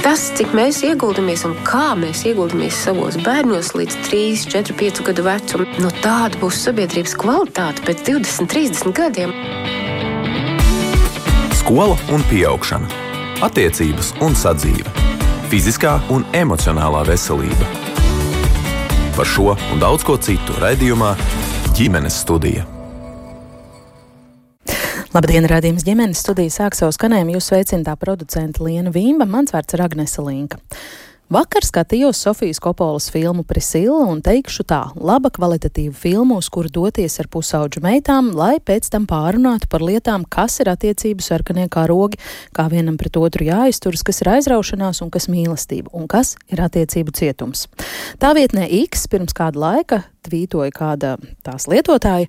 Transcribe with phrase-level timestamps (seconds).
[0.00, 5.24] Tas, cik mēs ieguldāmies un kā mēs ieguldāmies savos bērnos līdz 3, 4, 5 gadu
[5.26, 9.34] vecumam, no tāda būs sabiedrības kvalitāte pēc 20, 30 gadiem.
[11.60, 12.88] Skola un augšana,
[13.44, 14.88] attiecības un sadzīve,
[15.52, 17.68] fiziskā un emocionālā veselība.
[19.20, 21.12] Par šo un daudz ko citu raidījumā
[21.76, 22.79] ģimenes studija.
[25.10, 27.32] Labdien, rādījums ģimenes studijas sāk savu skanējumu.
[27.34, 30.60] Jūs sveicināta producenta Liena Vīmba, mans vārds ir Agnese Linka.
[31.34, 37.18] Vakar skatījos Sofijas Kopolas filmu Prisila un teikšu tā, laba kvalitatīva filma, uz kuru doties
[37.22, 42.18] ar pusauģu meitām, lai pēc tam pārunātu par lietām, kas ir attiecību sarkanie karogi,
[42.54, 47.18] kā vienam pret otru jāizturas, kas ir aizraušanās un kas mīlestība, un kas ir attiecību
[47.18, 47.66] cietums.
[48.22, 51.16] Tā vietnē X pirms kāda laika tvītoja kāda
[51.46, 52.28] tās lietotāja,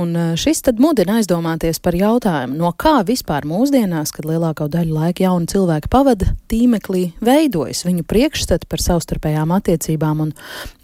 [0.00, 4.96] un eh, šis tad mudina aizdomāties par jautājumu, no kā vispār mūsdienās, kad lielāko daļu
[4.96, 10.32] laika jauni cilvēki pavada, tīmeklī veidojas viņu priekšstati par savstarpējām attiecībām un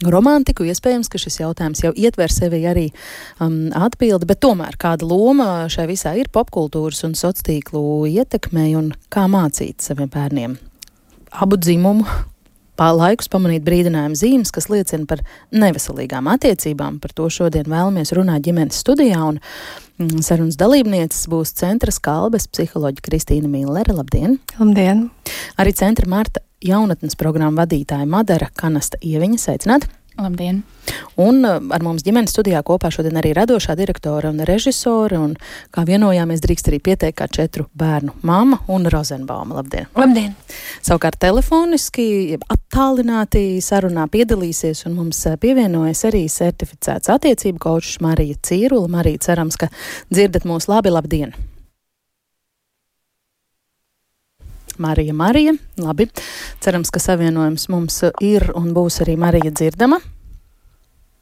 [0.02, 0.66] romantiku.
[0.66, 2.88] Iespējams, ka šis jautājums jau ietver sevi arī
[3.38, 8.94] um, atbildi, bet tomēr kāda loma šai visā ir popkultūras un sociālo tīklu ietekmei un
[9.12, 10.56] kā mācīt saviem bērniem
[11.36, 12.06] abu dzimumu
[12.78, 17.00] laikus pamanīt brīdinājumu zīmes, kas liecina par neveselīgām attiecībām.
[17.00, 19.20] Par to šodien vēlamies runāt ģimenes studijā.
[19.24, 19.40] Un,
[19.98, 23.96] mm, Sarunas dalībnieces būs centra skalbes psiholoģija Kristīna Millere.
[23.96, 24.38] Labdien!
[24.58, 25.10] Labdien!
[25.56, 29.38] Arī centra Marta jaunatnes programmu vadītāja Madara Kanasta Ieviņa.
[29.38, 29.88] Sveicināti!
[30.16, 30.62] Labdien!
[31.20, 35.34] Un uh, ar mums ģimenes studijā kopā šodien arī radošā direktore un režisore, un
[35.74, 39.58] kā vienojāmies, drīkst arī pieteikt kā četru bērnu mamma un Rozenbauma.
[39.58, 39.90] Labdien!
[39.96, 40.32] Labdien!
[40.84, 48.88] Savukārt telefoniski, attālināti sarunā piedalīsies un mums uh, pievienojas arī certificēts attiecību kočs Marija Cīrula.
[48.96, 49.68] Marija, cerams, ka
[50.08, 50.94] dzirdat mūs labi.
[50.96, 51.36] Labdien!
[54.78, 55.54] Marija Marija.
[55.76, 56.08] Labi,
[56.60, 60.00] cerams, ka savienojums mums ir un būs arī Marija dzirdama.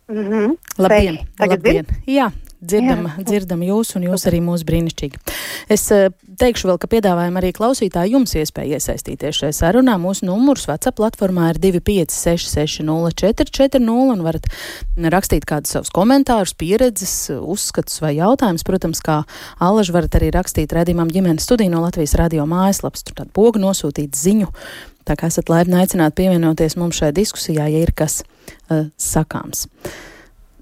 [0.08, 0.56] Mm -hmm.
[0.78, 1.19] Labdien!
[1.38, 1.86] Labdien.
[2.06, 2.30] Jā,
[2.64, 3.25] dzirdam, Jā.
[3.28, 5.16] dzirdam jūs un jūs arī mūs brīnišķīgi.
[5.72, 6.08] Es uh,
[6.41, 9.94] teikšu vēl, ka piedāvājam arī klausītāji jums iespēju iesaistīties šajā sarunā.
[10.00, 14.44] Mūsu numurs WhatsApp platformā ir 256-6440 un varat
[15.14, 18.66] rakstīt kādus savus komentārus, pieredzes, uzskatus vai jautājumus.
[18.66, 19.16] Protams, kā
[19.62, 24.10] Allaž varat arī rakstīt redzījumam ģimenes studiju no Latvijas radio mājaslapas, tur tādu pogu nosūtīt
[24.19, 24.48] ziņu.
[25.04, 28.28] Tā kā esat laipni aicināti pievienoties mums šai diskusijā, ja ir kas uh,
[28.96, 29.58] sakāms.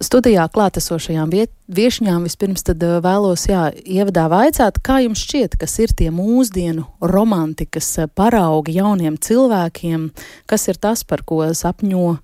[0.02, 1.30] Studijā klātesošajām
[1.72, 7.90] viešņām vispirms uh, vēlos, jā, ievadā vaicāt, kā jums šķiet, kas ir tie mūsdienu romantikas
[8.02, 10.08] uh, paraugi jauniem cilvēkiem,
[10.50, 12.16] kas ir tas, par ko sapņo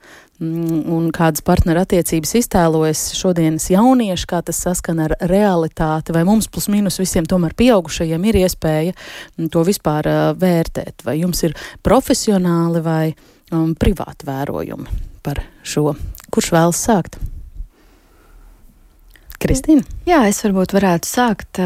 [0.42, 6.50] mm, un kādas partneru attiecības iztēlojas šodienas jaunieši, kā tas saskan ar realitāti, vai mums
[6.50, 11.54] plus mīnus visiem tomēr pieaugušajiem ir iespēja mm, to vispār uh, vērtēt, vai jums ir
[11.86, 13.02] profesionāli vai
[13.52, 15.92] um, privāti vērojumi par šo.
[16.34, 17.20] Kurš vēlas sākt?
[19.38, 19.84] Kristīna?
[20.08, 21.60] Jā, es varbūt varētu sākt.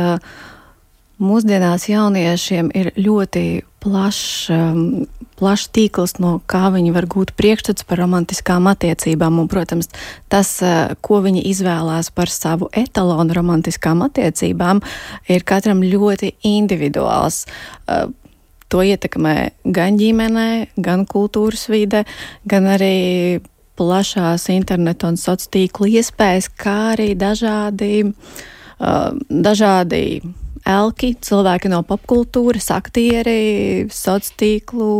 [1.22, 4.50] Mūsdienās jauniešiem ir ļoti plašs,
[5.38, 9.38] plašs tīkls, no kā viņi var gūt priekšstats par romantiskām attiecībām.
[9.42, 9.90] Un, protams,
[10.32, 10.50] tas,
[11.00, 14.82] ko viņi izvēlās par savu etalonu romantiskām attiecībām,
[15.30, 17.44] ir katram ļoti individuāls.
[18.72, 19.36] To ietekmē
[19.68, 20.48] gan ģimenē,
[20.80, 22.06] gan kultūras vide,
[22.48, 23.40] gan arī
[23.82, 30.04] plašās internetu un sociālo tīklu iespējas, kā arī dažādi, uh, dažādi
[30.68, 34.92] elki, cilvēki no popkultūras, aktieri, sociālo tīklu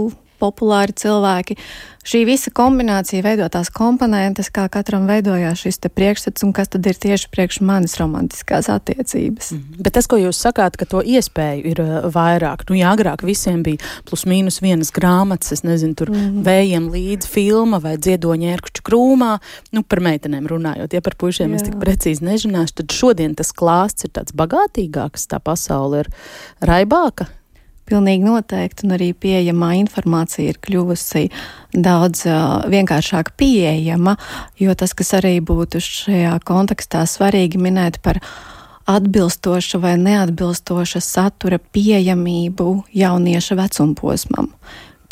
[0.42, 1.58] populāri cilvēki.
[2.03, 6.97] Šī visa kombinācija veido tās komponentes, kā katram veidojās šis priekšstats un kas tad ir
[6.98, 9.53] tieši priekš manis romantiskās attiecības.
[9.54, 9.82] Mm.
[9.86, 13.62] Bet tas, ko jūs sakāt, ka to iespēju ir uh, vairāk, nu jā, agrāk visiem
[13.62, 16.41] bija plus mīnus vienas grāmatas, es nezinu, tur mm.
[16.47, 19.36] vējiem līdz filma vai dziedoņa ērkuču krūmā,
[19.70, 21.60] nu par meitenēm runājot, ja par puišiem jā.
[21.60, 26.10] es tik precīzi nežināšu, tad šodien tas klāsts ir tāds bagātīgāks, tā pasaule ir
[26.66, 27.30] raibāka.
[27.92, 31.27] Pilnīgi noteikti, un arī pieejamā informācija ir kļuvusi
[31.77, 34.15] daudz uh, vienkāršāk pieejama,
[34.56, 38.22] jo tas, kas arī būtu šajā kontekstā svarīgi minēt par
[38.89, 44.48] atbilstoša vai neatbilstoša satura pieejamību jaunieša vecumposmam,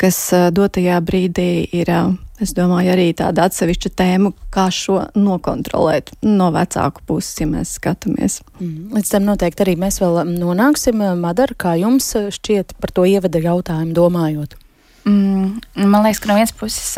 [0.01, 0.17] kas
[0.55, 1.93] dotajā brīdī ir.
[2.41, 8.39] Es domāju, arī tāda atsevišķa tēma, kā šo nokontrolēt no vecāku puses, ja mēs skatāmies.
[8.57, 8.95] Mm.
[8.97, 11.05] Līdz tam noteikti arī mēs vēl nonāksim.
[11.21, 14.57] Madara, kā jums šķiet par to ievada jautājumu domājot?
[15.05, 16.91] Mm, man liekas, ka no vienas puses,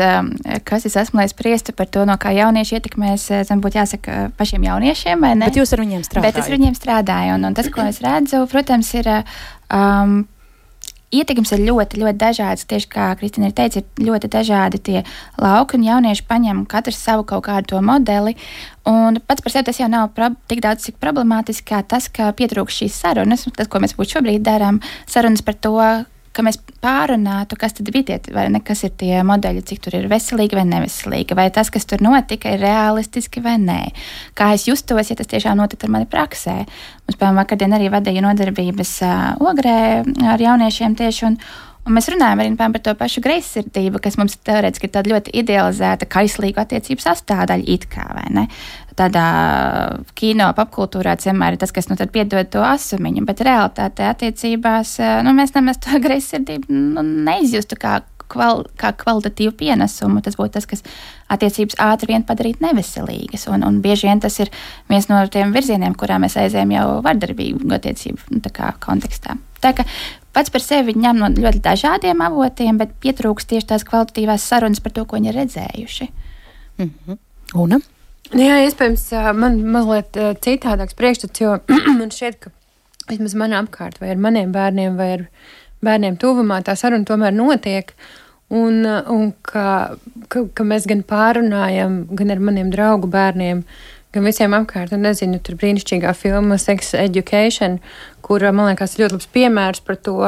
[0.68, 4.66] kas es esmu, lai spriestu par to, no kā jaunieši ietekmēs, tam būtu jāsaka pašiem
[4.68, 5.24] jauniešiem.
[5.40, 6.36] Bet jūs ar viņiem strādājat?
[6.36, 10.24] Bet es ar viņiem strādāju, un, un tas, ko es redzu, protams, ir um,
[11.14, 12.68] ietekmes ir ļoti, ļoti dažādas.
[12.70, 15.04] Tieši kā Kristina ir teica, ir ļoti dažādi tie
[15.42, 18.36] lauki, un jaunieši paņem katrs savu kaut kādu modeli.
[18.90, 20.12] Un pats par sevi tas jau nav
[20.52, 25.46] tik daudz problemātiski, kā tas, ka pietrūkst šīs sarunas, tas, ko mēs šobrīd darām, sarunas
[25.46, 25.78] par to,
[26.34, 29.98] ka mēs pārunātu, kas tad bija tie, vai ne, kas ir tie modeļi, cik tur
[30.00, 33.82] ir veselīgi vai neveselīgi, vai tas, kas tur notika, ir realistiski vai nē.
[34.38, 36.64] Kā es justos, ja tas tiešām notika ar mani praksē.
[36.64, 39.14] Mums, piemēram, vakardien arī vadīja nodarbības uh,
[39.52, 39.78] ogrē
[40.34, 41.30] ar jauniešiem tieši.
[41.30, 41.38] Un,
[41.84, 46.08] Un mēs runājam arī par to pašu greizsirdību, kas mums teorētiski ir tāda ļoti idealizēta,
[46.08, 48.48] kaislīga attiecību sastāvdaļa, it kā vai ne
[48.98, 49.26] tādā
[50.18, 55.56] kino popkultūrā vienmēr ir tas, kas nu, piedod to asumiņu, bet realitātē attiecībās nu, mēs
[55.58, 58.00] nemaz to greizsirdību nu, neizjustu kā,
[58.32, 60.22] kval, kā kvalitatīvu pienesumu.
[60.26, 60.86] Tas būtu tas, kas
[61.34, 63.48] attiecības ātri vien padarītu neveselīgas.
[63.52, 64.54] Un, un bieži vien tas ir
[64.92, 68.44] viens no tiem virzieniem, kurā mēs aizējām jau vardarbīgu attiecību nu,
[68.84, 69.40] kontekstā.
[69.64, 69.88] Tā kā
[70.34, 74.96] pats par sevi ņem no ļoti dažādiem avotiem, bet pietrūkst tieši tās kvalitatīvās sarunas par
[74.96, 76.10] to, ko viņi ir redzējuši.
[76.78, 77.18] Mm -hmm.
[77.54, 77.80] Una?
[78.34, 81.58] Jā, iespējams, man mazliet citādāks priekšstats, jo
[82.00, 82.50] man šķiet, ka
[83.10, 85.26] vismaz manā apkārt, vai ar maniem bērniem, vai ar
[85.84, 87.94] bērniem tuvumā, tā saruna tomēr notiek.
[88.54, 89.96] Un, un ka,
[90.30, 93.64] ka, ka mēs gan pārunājam, gan ar maniem draugu bērniem,
[94.14, 94.94] gan visiem apkārt.
[94.96, 97.80] Un nezinu, tur brīnišķīgā filma Sex Education,
[98.26, 100.20] kur man liekas ļoti labs piemērs par to,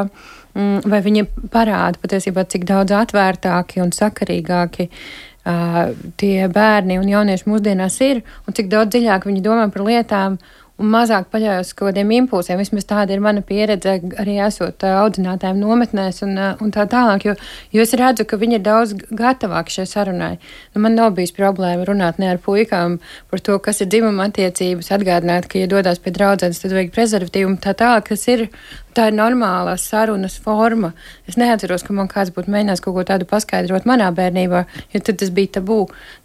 [0.56, 7.50] mm, vai viņi parāda patiesībā, cik daudz atvērtāki un sakarīgāki uh, tie bērni un jaunieši
[7.50, 10.40] mūsdienās ir, un cik daudz dziļāk viņi domā par lietām
[10.82, 12.60] un mazāk paļaujas uz kaut kādiem impulsiem.
[12.60, 17.36] Vismaz tāda ir mana pieredze arī esot audzinātājiem nometnēs un, un tā tālāk, jo,
[17.76, 20.34] jo es redzu, ka viņi ir daudz gatavāki šai sarunai.
[20.76, 23.00] Nu, man nav bijis problēma runāt ne ar puikām
[23.32, 27.54] par to, kas ir dzimuma attiecības, atgādināt, ka, ja dodas pie draudzenes, tad vajag prezervatīvu
[27.54, 28.50] un tā tālāk, kas ir.
[28.96, 30.94] Tā ir normālā sarunas forma.
[31.28, 34.62] Es neatceros, ka man kāds būtu mēģinājis kaut ko tādu paskaidrot manā bērnībā,
[34.94, 35.82] jo tad tas bija tabū.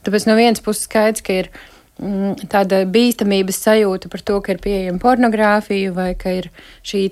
[0.06, 1.79] Tāpēc no vienas puses skaidrs, ka ir Mm,
[2.50, 6.48] tāda bīstamības sajūta par to, ka ir pieejama pornogrāfija vai ka ir
[6.86, 7.02] šī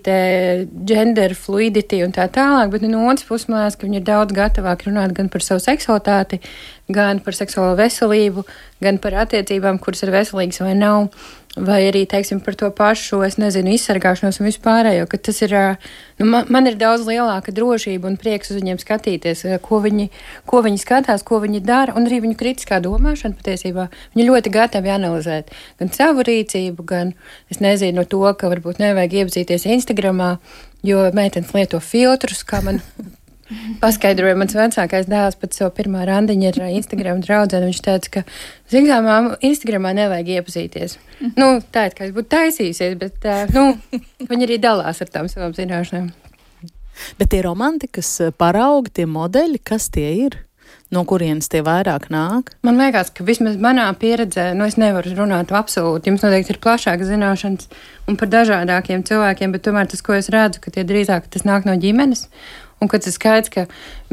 [0.89, 4.37] gender fluidity un tā tālāk, bet no otras puses man liekas, ka viņi ir daudz
[4.37, 6.41] gatavāki runāt gan par savu seksualitāti,
[6.89, 8.47] gan par seksuālo veselību,
[8.85, 11.11] gan par attiecībām, kuras ir veselīgas vai nav
[11.65, 15.55] vai arī teiksim, par to pašu, es nezinu, izsargāšanos un vispārējo, ka tas ir,
[16.21, 20.09] nu, man, man ir daudz lielāka drošība un prieks uz viņiem skatīties, ko viņi,
[20.49, 23.89] ko viņi skatās, ko viņi dara, un arī viņu kritiskā domāšana patiesībā.
[24.15, 27.15] Viņi ļoti gatavi analizēt gan savu rīcību, gan,
[27.53, 30.37] es nezinu, to, ka varbūt nevajag iepazīties Instagramā,
[30.87, 32.83] jo meitenes lieto filtrus, kā man
[33.83, 37.61] Paskaidroja mans vecākais dēls pat savu pirmā randiņu ar Instagram draugu.
[37.65, 38.25] Viņš teica, ka,
[38.73, 40.99] zinām, māmu, Instagramā nevajag iepazīties.
[41.39, 43.25] Nu, tā ir kā es būtu taisījusies, bet
[43.57, 43.71] nu,
[44.31, 46.11] viņi arī dalās ar tām savām zināšanām.
[47.19, 50.43] Bet tie romantikas paraugi, tie modeļi, kas tie ir?
[50.95, 52.55] no kurienes tie vairāk nāk?
[52.67, 56.11] Man liekas, ka vismaz manā pieredzē, nu, es nevaru runāt absolūti.
[56.11, 57.69] Jums noteikti ir plašākas zināšanas
[58.09, 61.69] un par dažādākiem cilvēkiem, bet tomēr tas, ko es redzu, ka tie drīzāk tas nāk
[61.69, 62.29] no ģimenes.
[62.79, 63.65] Un kad tas skaidrs, ka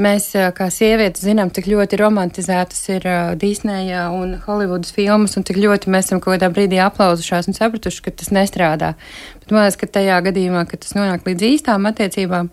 [0.02, 5.60] mēs kā sievietes zinām, cik ļoti romantizētas ir uh, Disneja un Holivudas filmas, un cik
[5.62, 8.96] ļoti mēs esam kaut kādā brīdī aplauzušās un sapratuši, ka tas nestrādā.
[9.44, 12.50] Bet man liekas, ka tajā gadījumā, kad tas nonāk līdz īstām attiecībām,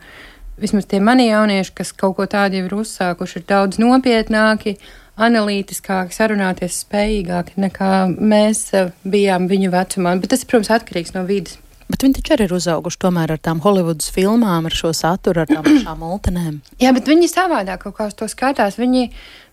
[0.60, 4.76] vismaz tie mani jaunieši, kas kaut ko tādu jau ir uzsākuši, ir daudz nopietnāki,
[5.16, 8.66] analītiskāki, sarunāties spējīgāki nekā mēs
[9.08, 10.18] bijām viņu vecumā.
[10.20, 11.56] Bet tas, protams, atkarīgs no vidas.
[11.92, 15.50] Bet viņi taču arī ir uzauguši tomēr ar tām Holivudas filmām, ar šo saturu, ar
[15.50, 16.54] tām pašām multinēm.
[16.80, 18.78] Jā, bet viņi savādāk kaut kā uz to skatās.
[18.80, 19.10] Viņi,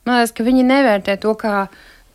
[0.07, 1.65] man liekas, ka viņi nevērtē to kā,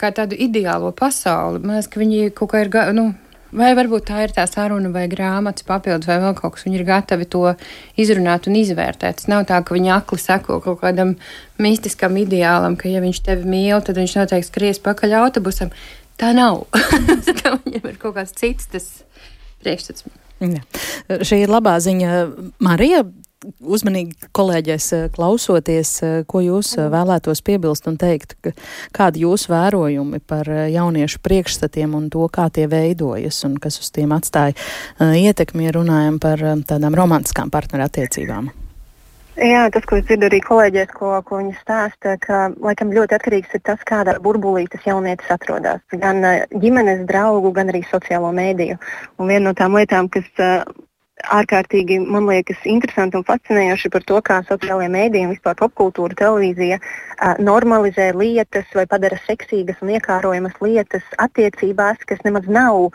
[0.01, 1.61] kā tādu ideālo pasauli.
[1.61, 3.11] Man liekas, ka viņi kaut kā ir, nu,
[3.55, 6.65] vai varbūt tā ir tā saruna vai grāmatas papildus vai vēl kaut kas.
[6.67, 7.45] Viņi ir gatavi to
[8.01, 9.21] izrunāt un izvērtēt.
[9.21, 11.15] Tas nav tā, ka viņi akli seko kaut kādam
[11.63, 15.75] mistiskam ideālam, ka ja viņš tevi mīl, tad viņš noteikti skries pakaļ autobusam.
[16.21, 16.65] Tā nav.
[17.67, 18.85] Viņam ir kaut kāds cits tas
[19.65, 20.07] priekšstats.
[20.45, 20.61] Ja.
[21.25, 22.15] Šī ir labā ziņa.
[22.65, 23.05] Marija,
[23.61, 28.37] uzmanīgi kolēģēs eh, klausoties, eh, ko jūs eh, vēlētos piebilst un teikt,
[28.95, 34.15] kādi jūsu vērojumi par jauniešu priekšstatiem un to, kā tie veidojas un kas uz tiem
[34.17, 34.55] atstāja
[35.01, 38.53] ietekmi, ja runājam par tādām romantiskām partnerattiecībām.
[39.35, 43.57] Jā, tas, ko es dzirdu arī kolēģiem, ko, ko viņi stāsta, ka laikam ļoti atkarīgs
[43.57, 45.83] ir tas, kādā burbulī tas jaunietis atrodas.
[45.91, 48.79] Gan uh, ģimenes draugu, gan arī sociālo mēdīju.
[49.19, 50.63] Un viena no tām lietām, kas uh,
[51.35, 56.79] ārkārtīgi man liekas interesanti un fascinējoši par to, kā sociālajie mēdīji un vispār popkultūra, televīzija
[56.79, 62.93] uh, normalizē lietas vai padara seksīgas un iekārojamas lietas attiecībās, kas nemaz nav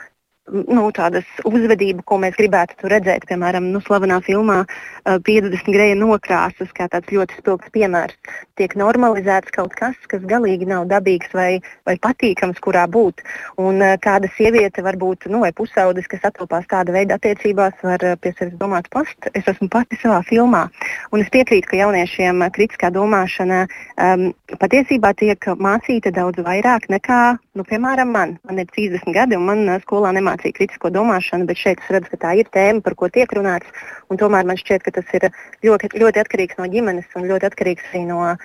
[0.52, 3.26] nu, tādas uzvedību, ko mēs gribētu redzēt.
[3.30, 8.18] Piemēram, nu, slavenā filmā uh, 50 greja nokrāsas, kā tāds ļoti spilgts piemērs.
[8.60, 13.24] Tiek normalizēts kaut kas, kas galīgi nav dabīgs vai, vai patīkams, kurā būt.
[13.62, 18.18] Un uh, kāda sieviete varbūt, nu, vai pusaudis, kas atopās tāda veida attiecībās, var uh,
[18.22, 20.68] pie sevis domāt, past, es esmu pati savā filmā.
[21.14, 24.30] Un es piekrītu, ka jauniešiem kritiskā domāšana um,
[24.62, 27.22] patiesībā tiek mācīta daudz vairāk nekā,
[27.58, 28.36] nu, piemēram, man.
[28.48, 32.12] Man ir 30 gadi un man uh, skolā nemācīja kritisko domāšanu, bet šeit es redzu,
[32.14, 33.70] ka tā ir tēma, par ko tiek runāts.
[34.10, 35.30] Tomēr man šķiet, ka tas ir
[35.66, 38.44] ļoti, ļoti atkarīgs no ģimenes un ļoti atkarīgs arī no uh,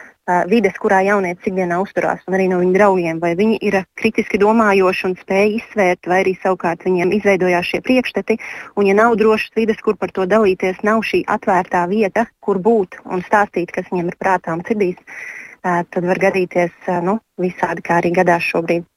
[0.51, 3.21] vides, kurā jaunietis ikdienā uzturās, un arī no viņa draugiem.
[3.25, 8.39] Vai viņi ir kritiski domājoši un spēj izsvērt, vai arī savukārt viņiem izveidojās šie priekšstati.
[8.79, 13.03] Un, ja nav drošas vides, kur par to dalīties, nav šī atvērtā vieta, kur būt
[13.05, 17.85] un stāstīt, kas viņiem ir prātā un sirdīs, uh, tad var gadīties uh, nu, visādi,
[17.85, 18.89] kā arī gadās šobrīd.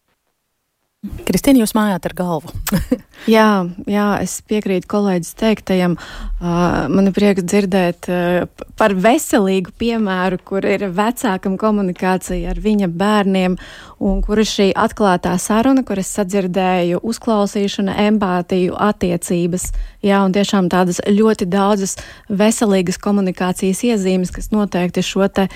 [1.27, 2.53] Kristīna, jūs mājāt ar galvu.
[3.37, 3.47] jā,
[3.89, 5.97] jā, es piekrītu kolēģis teiktajam.
[5.97, 12.89] Uh, man ir prieks dzirdēt uh, par veselīgu piemēru, kur ir vecākam komunikācija ar viņa
[12.93, 13.57] bērniem,
[14.03, 19.71] un kur ir šī atklātā saruna, kur es sadzirdēju uzklausīšana, empātiju, attiecības.
[20.05, 21.97] Jā, un tiešām tādas ļoti daudzas
[22.29, 25.47] veselīgas komunikācijas iezīmes, kas noteikti šo te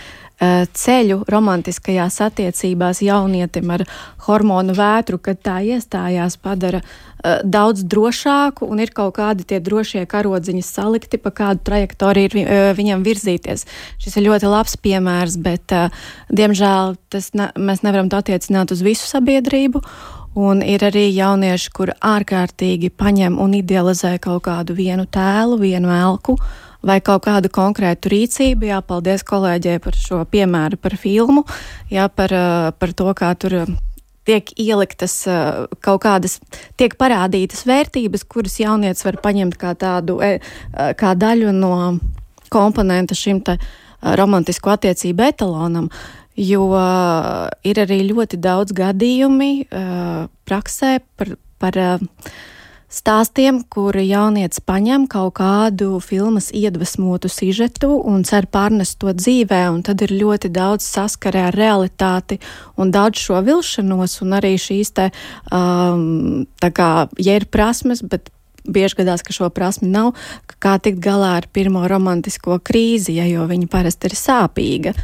[0.41, 3.83] ceļu romantiskajās attiecībās jaunietim ar
[4.25, 10.05] hormonu vētru, kad tā iestājās, padara uh, daudz drošāku un ir kaut kādi tie drošie
[10.10, 13.67] karodziņi salikti, pa kādu trajektoriju ir uh, viņam virzīties.
[14.01, 18.81] Šis ir ļoti labs piemērs, bet, uh, diemžēl, tas ne, mēs nevaram to attiecināt uz
[18.86, 19.83] visu sabiedrību.
[20.41, 26.38] Un ir arī jaunieši, kur ārkārtīgi paņem un idealizē kaut kādu vienu tēlu, vienu elku,
[26.85, 28.69] vai kaut kādu konkrētu rīcību.
[28.71, 31.45] Jā, paldies kolēģei par šo piemēru par filmu,
[31.91, 32.33] jā, par,
[32.77, 33.63] par to, kā tur
[34.27, 35.15] tiek ieliktas
[35.81, 36.38] kaut kādas,
[36.77, 40.19] tiek parādītas vērtības, kuras jaunietis var paņemt kā tādu,
[40.71, 41.73] kā daļu no
[42.53, 43.57] komponenta šim te
[44.01, 45.89] romantisku attiecību etalonam.
[46.38, 46.69] Jo
[47.67, 49.67] ir arī ļoti daudz gadījumi
[50.47, 51.77] praksē par, par
[52.91, 59.81] stāstiem, kur jaunietis paņem kaut kādu filmas iedvesmotu sižetu un cer pārnest to dzīvē, un
[59.88, 62.41] tad ir ļoti daudz saskarē ar realitāti
[62.75, 65.10] un daudz šo vilšanos, un arī šīs te,
[65.51, 68.29] um, tā kā, ja ir prasmes, bet
[68.67, 70.13] bieži gadās, ka šo prasmi nav,
[70.62, 74.95] kā tikt galā ar pirmo romantisko krīzi, ja, jo viņa parasti ir sāpīga,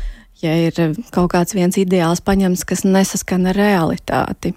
[0.43, 4.53] ja ir kaut kāds viens ideāls paņemts, kas nesaskan ar realitāti.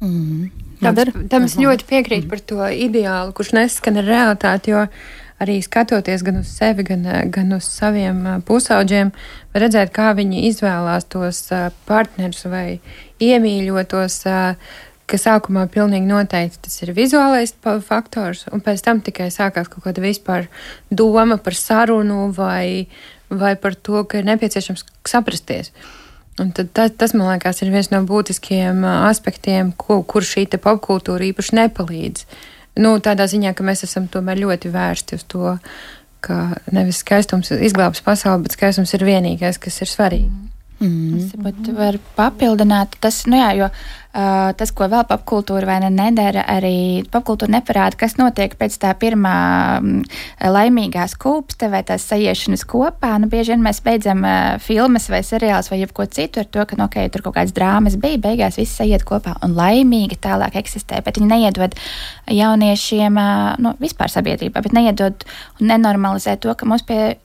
[0.00, 0.65] Mm.
[0.80, 0.96] Tam,
[1.30, 4.82] tam es ļoti piekrītu par to ideālu, kurš neskan ar realitāti, jo
[5.42, 9.12] arī skatoties gan uz sevi, gan, gan uz saviem pusauģiem,
[9.54, 11.42] var redzēt, kā viņi izvēlās tos
[11.88, 12.80] partnerus vai
[13.24, 14.20] iemīļotos,
[15.06, 17.54] ka sākumā pilnīgi noteikti tas ir vizuālais
[17.86, 20.48] faktors, un pēc tam tikai sākās kaut kāda vispār
[20.90, 22.88] doma par sarunu vai,
[23.30, 25.70] vai par to, ka ir nepieciešams saprasties.
[26.40, 31.30] Un tad, tas, tas, man liekas, ir viens no būtiskajiem aspektiem, ko, kur šī popkultūra
[31.30, 32.26] īpaši nepalīdz.
[32.84, 35.54] Nu, tādā ziņā, ka mēs esam tomēr ļoti vērsti uz to,
[36.20, 40.28] ka nevis skaistums izglābs pasauli, bet skaistums ir vienīgais, kas ir svarīgi.
[40.28, 40.55] Mm.
[40.76, 45.88] Es pat varu papildināt, tas, nu jā, jo uh, tas, ko vēl popkultūra vai ne
[45.94, 49.36] nedara, arī popkultūra neparāda, kas notiek pēc tā pirmā
[49.80, 50.02] um,
[50.44, 53.14] laimīgā skūpsta vai tās sajiešanas kopā.
[53.22, 56.76] Nu, bieži vien mēs beidzam uh, filmas vai seriālus vai jebko citu ar to, ka,
[56.76, 61.00] nu, ok, tur kaut kāds drāmas bija, beigās viss sajiet kopā un laimīgi tālāk eksistē,
[61.06, 61.80] bet viņi neiedod
[62.36, 65.24] jauniešiem, uh, nu, vispār sabiedrībā, bet neiedod
[65.56, 67.16] un nenormalizē to, ka mums pie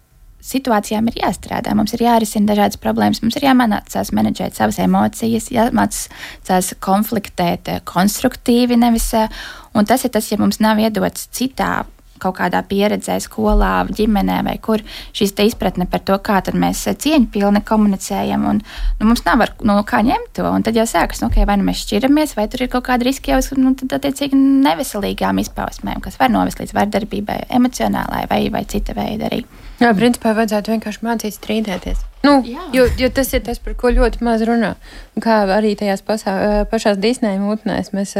[0.45, 1.75] situācijām ir jāstrādā.
[1.77, 8.79] Mums ir jārisina dažādas problēmas, mums ir jāmācās menedžēt savas emocijas, jāmācās konfliktēt eh, konstruktīvi,
[8.81, 9.11] nevis.
[9.17, 9.41] Eh,
[9.77, 11.81] un tas ir tas, ja mums nav iedots citā
[12.21, 14.83] kaut kādā pieredzē, skolā, ģimenē vai kur
[15.17, 18.45] šīs izpratne par to, kā mēs cieņpilni komunicējam.
[18.51, 18.61] Un,
[18.99, 20.45] nu, mums nav ar, nu, kā ņemt to.
[20.45, 23.07] Un tad jau sākas, nu, okay, vai nu mēs šķiramies, vai tur ir kaut kāda
[23.07, 28.97] riska jau nu, attiecīgi neveselīgām izpausmēm, kas var novest līdz vardarbībai, emocionālai vai, vai cita
[28.97, 29.43] veida arī.
[29.81, 32.01] Jā, principā vajadzētu vienkārši mācīt strīdēties.
[32.21, 32.67] Nu, Jā.
[32.75, 34.75] jo, jo tas ir tas, par ko ļoti maz runā.
[35.23, 36.35] Kā arī tajās pasā,
[36.69, 38.13] pašās Disneja mūtnēs mēs,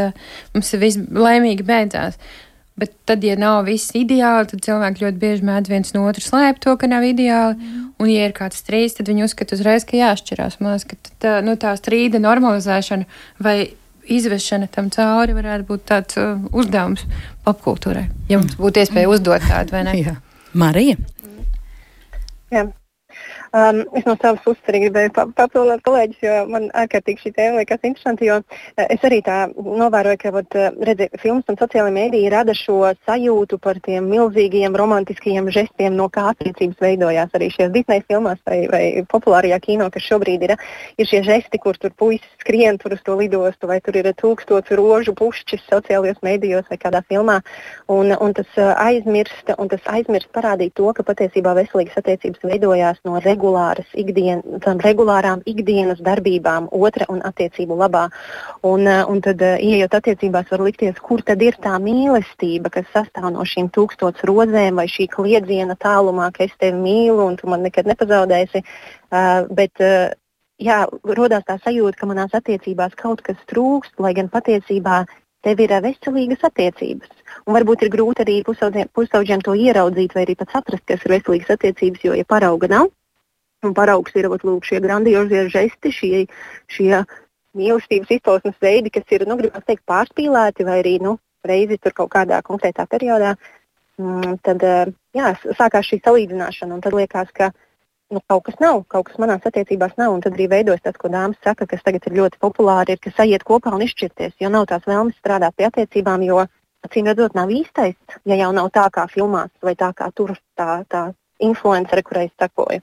[0.55, 2.17] mums viss laimīgi beidzās.
[2.81, 6.63] Bet tad, ja nav viss ideāli, tad cilvēki ļoti bieži mēdz viens no otra slēpt
[6.63, 7.59] to, ka nav ideāli.
[7.59, 7.83] Mm.
[8.01, 10.57] Un, ja ir kāds strīds, tad viņi uzskata uzreiz, ka jāšķirās.
[10.63, 13.05] Man liekas, ka tā, nu, tā strīda normalizēšana
[13.43, 13.57] vai
[14.09, 17.05] izvešana tam cauri varētu būt tāds uh, uzdevums
[17.45, 18.07] popkultūrai.
[18.31, 19.97] Ja mums būtu iespēja uzdot tādu, vai ne?
[20.07, 20.17] Jā.
[20.57, 20.97] Marija.
[22.51, 22.80] Jā.
[23.53, 27.57] Um, es no savas puses arī gribēju pa papildināt kolēģis, jo man ārkārtīgi šī tēma
[27.59, 30.55] liekas interesanti, jo uh, es arī tā novēroju, ka vat,
[30.87, 36.29] redzi, filmas un sociālajie mēdīji rada šo sajūtu par tiem milzīgiem romantiskajiem žestiem, no kā
[36.29, 38.81] attiecības veidojās arī šajās Disneja filmās vai, vai
[39.11, 40.55] populārajā kino, kas šobrīd ir,
[40.95, 44.71] ir šie žesti, kur tur puisis skrien tur uz to lidostu, vai tur ir tūkstots
[44.79, 47.41] rožu pušķis sociālajos mēdījos vai kādā filmā.
[47.91, 48.55] Un, un tas
[48.87, 53.39] aizmirst, un tas aizmirst parādīt to, ka patiesībā veselīgas attiecības veidojās no regulāras
[53.97, 54.43] ikdien,
[54.85, 58.05] regulārām ikdienas darbībām otra un attiecību labā.
[58.67, 63.45] Un, un tad, ieejot attiecībās, var likties, kur tad ir tā mīlestība, kas sastāv no
[63.47, 67.89] šīm tūkstots rozēm vai šī kliedziena tālumā, ka es tevi mīlu un tu man nekad
[67.89, 68.63] nepazaudēsi.
[69.11, 70.13] Uh, bet, uh,
[70.61, 70.85] jā,
[71.17, 75.03] rodās tā sajūta, ka manās attiecībās kaut kas trūkst, lai gan patiesībā
[75.45, 77.09] tev ir veselīgas attiecības.
[77.47, 81.55] Un varbūt ir grūti arī pusauģiem to ieraudzīt, vai arī pat saprast, kas ir veselīgas
[81.57, 82.91] attiecības, jo, ja parauga nav,
[83.65, 86.21] un paraugs ir lūk, šie grandiozie žesti, šie,
[86.71, 87.01] šie
[87.57, 92.85] mīlestības izpausmes veidi, kas ir, nu, teikt, pārspīlēti, vai arī, nu, reizi kaut kādā konkrētā
[92.89, 93.35] periodā,
[93.99, 94.63] mm, tad,
[95.17, 97.51] jā, sākās šī salīdzināšana, un tad liekas, ka
[98.11, 100.17] nu, kaut kas nav, kaut kas manās attiecībās nav.
[100.23, 103.45] Tad arī veidojas tas, ko dāmas saka, kas tagad ir ļoti populāri, ir, ka sajiet
[103.47, 106.43] kopā un izšķirties, jo nav tās vēlmes strādāt pie attiecībām, jo
[106.85, 107.95] acīm redzot, nav īstais,
[108.27, 112.81] ja jau nav tā kā filmās vai tā kā tur tā, tā influenceri, kurai sakoju.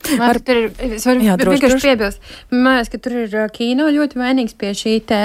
[0.00, 2.22] Man, Ar, tur ir, es varu jā, droši, vienkārši piebilst.
[2.50, 5.20] Man liekas, ka tur ir kino ļoti vainīgs pie šī te,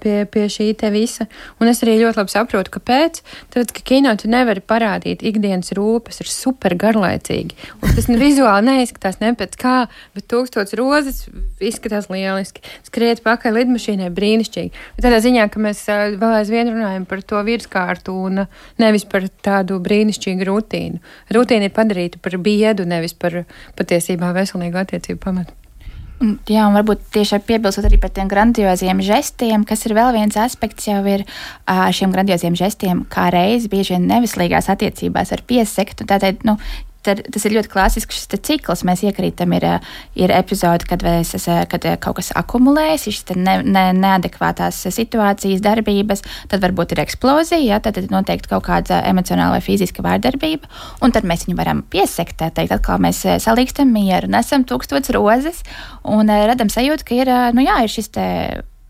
[0.00, 1.26] pie, pie šī te visa.
[1.58, 3.20] Un es arī ļoti labi saprotu, kāpēc.
[3.52, 7.58] Tāpēc, ka kino tu nevari parādīt ikdienas rūpes, ir super garlaicīgi.
[7.82, 9.74] Un tas vizuāli neizskatās ne pēc kā,
[10.14, 11.24] bet tūkstots rozes
[11.58, 12.62] izskatās lieliski.
[12.86, 14.84] Skriet pakaļ lidmašīnai brīnišķīgi.
[15.02, 18.44] Tādā ziņā, ka mēs vēl aizvien runājam par to virskārtu un
[18.80, 21.02] nevis par tādu brīnišķīgu rutīnu.
[21.34, 23.42] Rutīna ir padarīta par biedu, nevis par
[23.74, 25.54] patiesi patiesībā veselīgu attiecību pamatu.
[26.48, 30.86] Jā, un varbūt tieši piebilstot arī par tiem grandioziem žestiem, kas ir vēl viens aspekts,
[30.86, 31.24] jau ir
[31.66, 36.06] šiem grandioziem žestiem, kā reiz bieži vien nevislīgās attiecībās ar piesektu.
[36.06, 36.56] Tātad, nu,
[37.06, 38.84] tad, tas ir ļoti klasisks šis cikls.
[38.86, 39.66] Mēs iekrītam, ir,
[40.18, 41.34] ir epizode, kad, es,
[41.70, 47.80] kad kaut kas akumulējas, šis ne, ne, neadekvātās situācijas, darbības, tad varbūt ir eksplozija, ja,
[47.84, 50.70] tad ir noteikti kaut kāda emocionāla vai fiziska vārdarbība,
[51.04, 55.64] un tad mēs viņu varam piesekt, teikt, atkal mēs salīkstam mieru, nesam tūkstots rozes
[56.04, 58.28] un radam sajūtu, ka ir, nu jā, ir šis te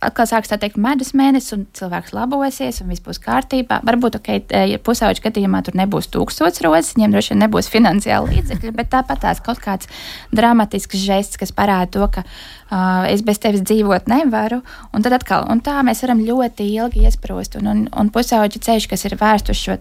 [0.09, 3.81] atkal sāks tā teikt, medus mēnesis, un cilvēks labosies, un viss būs kārtībā.
[3.87, 4.31] Varbūt, ok,
[4.71, 9.25] ja pusauģa gadījumā tur nebūs tūkstots rozes, viņiem droši vien nebūs finansiāli līdzekļi, bet tāpat
[9.25, 9.91] tās kaut kāds
[10.35, 14.63] dramatisks žests, kas parāda to, ka uh, es bez tevis dzīvot nevaru.
[14.95, 18.89] Un tad atkal, un tā mēs varam ļoti ilgi iesprūst, un, un, un pusauģa ceļš,
[18.91, 19.79] kas ir vērsts uz šo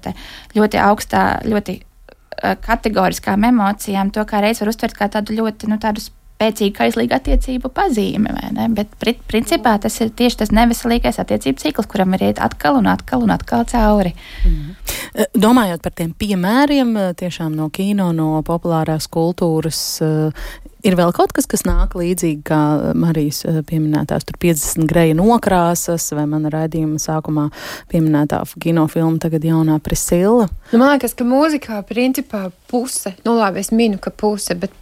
[0.57, 1.79] ļoti augstā, ļoti
[2.63, 6.03] kategoriskām emocijām, to kā reiz var uztvert kā tādu ļoti, nu, tādu
[6.43, 8.33] spēcīga kaislīga attiecību pazīme.
[8.75, 8.91] Bet
[9.29, 13.33] principā tas ir tieši tas neveselīgais attiecību cikls, kuram ir iet atkal un atkal un
[13.33, 14.13] atkal cauri.
[14.43, 14.75] Mm.
[15.37, 20.01] Domājot par tiem piemēriem, eh, tiešām no kino, no populārās kultūras,
[20.83, 22.59] ir vēl kaut kas, kas nāk līdzīgi kā
[22.97, 27.49] Marijas pieminētās 50 greja nokrāsas vai mana raidījuma sākumā
[27.91, 30.49] pieminētā kinofilma tagad jaunā Priscila.
[30.73, 34.75] Nu, man liekas, ka mūzikā principā puse, nu labi, es minu, ka puse, bet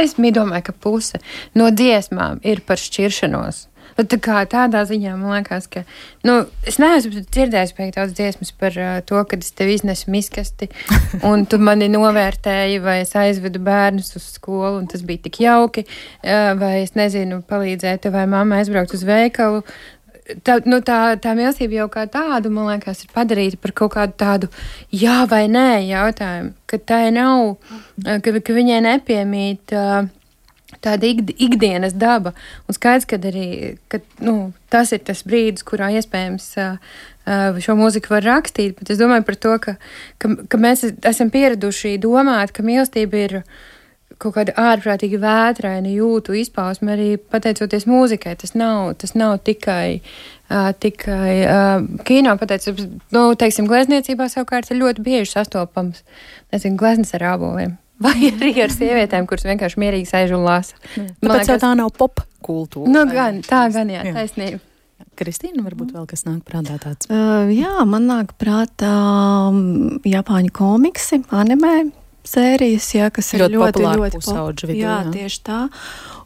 [0.00, 1.20] es domāju, ka puse
[1.54, 3.66] no dziesmām ir par šķiršanos.
[4.00, 5.82] Tā kā tādā ziņā man liekas, ka
[6.24, 10.70] nu, es neesmu dzirdējis tādas dziesmas par uh, to, ka es tev iznesu miskasti,
[11.30, 15.84] un tu mani novērtēji, vai es aizvedu bērnus uz skolu, un tas bija tik jauki,
[15.84, 19.64] uh, vai es nezinu, palīdzēju tev vai mammai aizbraukt uz veikalu,
[20.46, 24.16] tā, nu, tā, tā mīlestība jau kā tāda, man liekas, ir padarīta par kaut kādu
[24.20, 24.50] tādu
[24.94, 27.56] jā vai nē jautājumu, ka tā nav,
[28.04, 29.76] ka, ka viņai nepiemīt.
[30.80, 32.30] Tāda ikdienas daba.
[32.70, 36.46] Un skaidrs, ka arī ka, nu, tas ir tas brīdis, kurā iespējams
[37.60, 38.78] šo mūziku var rakstīt.
[38.78, 39.74] Bet es domāju par to, ka,
[40.22, 43.50] ka, ka mēs esam pieraduši domāt, ka mīlestība ir uh,
[44.20, 48.36] kaut kāda ārprātīgi vētraina jūtu izpausme arī pateicoties mūzikai.
[48.40, 50.00] Tas nav, tas nav tikai,
[50.50, 56.02] uh, tikai uh, kino, pateicoties, nu, teiksim, glezniecībā savukārt ir ļoti bieži sastopams,
[56.54, 57.78] nezinu, gleznes ar āboliem.
[58.04, 60.78] Vai arī ar sievietēm, kuras vienkārši mierīgi sēž un lasa.
[60.94, 62.88] Tāpēc liekas, tā nav pop kultūra.
[62.88, 64.16] Nu, gan, tā gan, jā, jā.
[64.16, 64.64] taisnība.
[65.20, 67.08] Kristīna, varbūt vēl kas nāk prātā tāds?
[67.12, 68.92] Uh, jā, man nāk prātā
[69.50, 71.90] um, Japāņu komiksi, anime,
[72.26, 74.80] sērijas, jā, kas ir ļoti, ļoti, ļoti pusauģu vidū.
[74.82, 75.60] Jā, jā, tieši tā.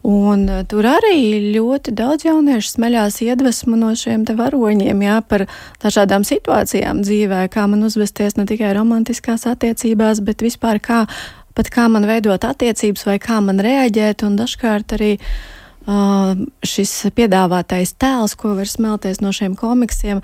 [0.05, 5.47] Un uh, tur arī ļoti daudz jauniešu smeļās iedvesmu no šiem te varoņiem, jā, par
[5.85, 11.05] dažādām situācijām dzīvē, kā man uzvesties ne tikai romantiskās attiecībās, bet vispār kā
[11.55, 15.13] pat kā man veidot attiecības vai kā man reaģēt, un dažkārt arī
[15.85, 20.23] šis piedāvātais tēls, ko var smelties no šiem komiksiem,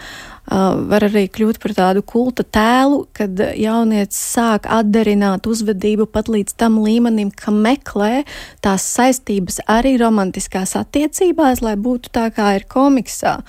[0.49, 6.81] var arī kļūt par tādu kulta tēlu, kad jaunietis sāk atdarināt uzvedību pat līdz tam
[6.81, 8.25] līmenim, ka meklē
[8.65, 13.41] tās saistības arī romantiskās attiecībās, lai būtu tā, kā ir komiksā.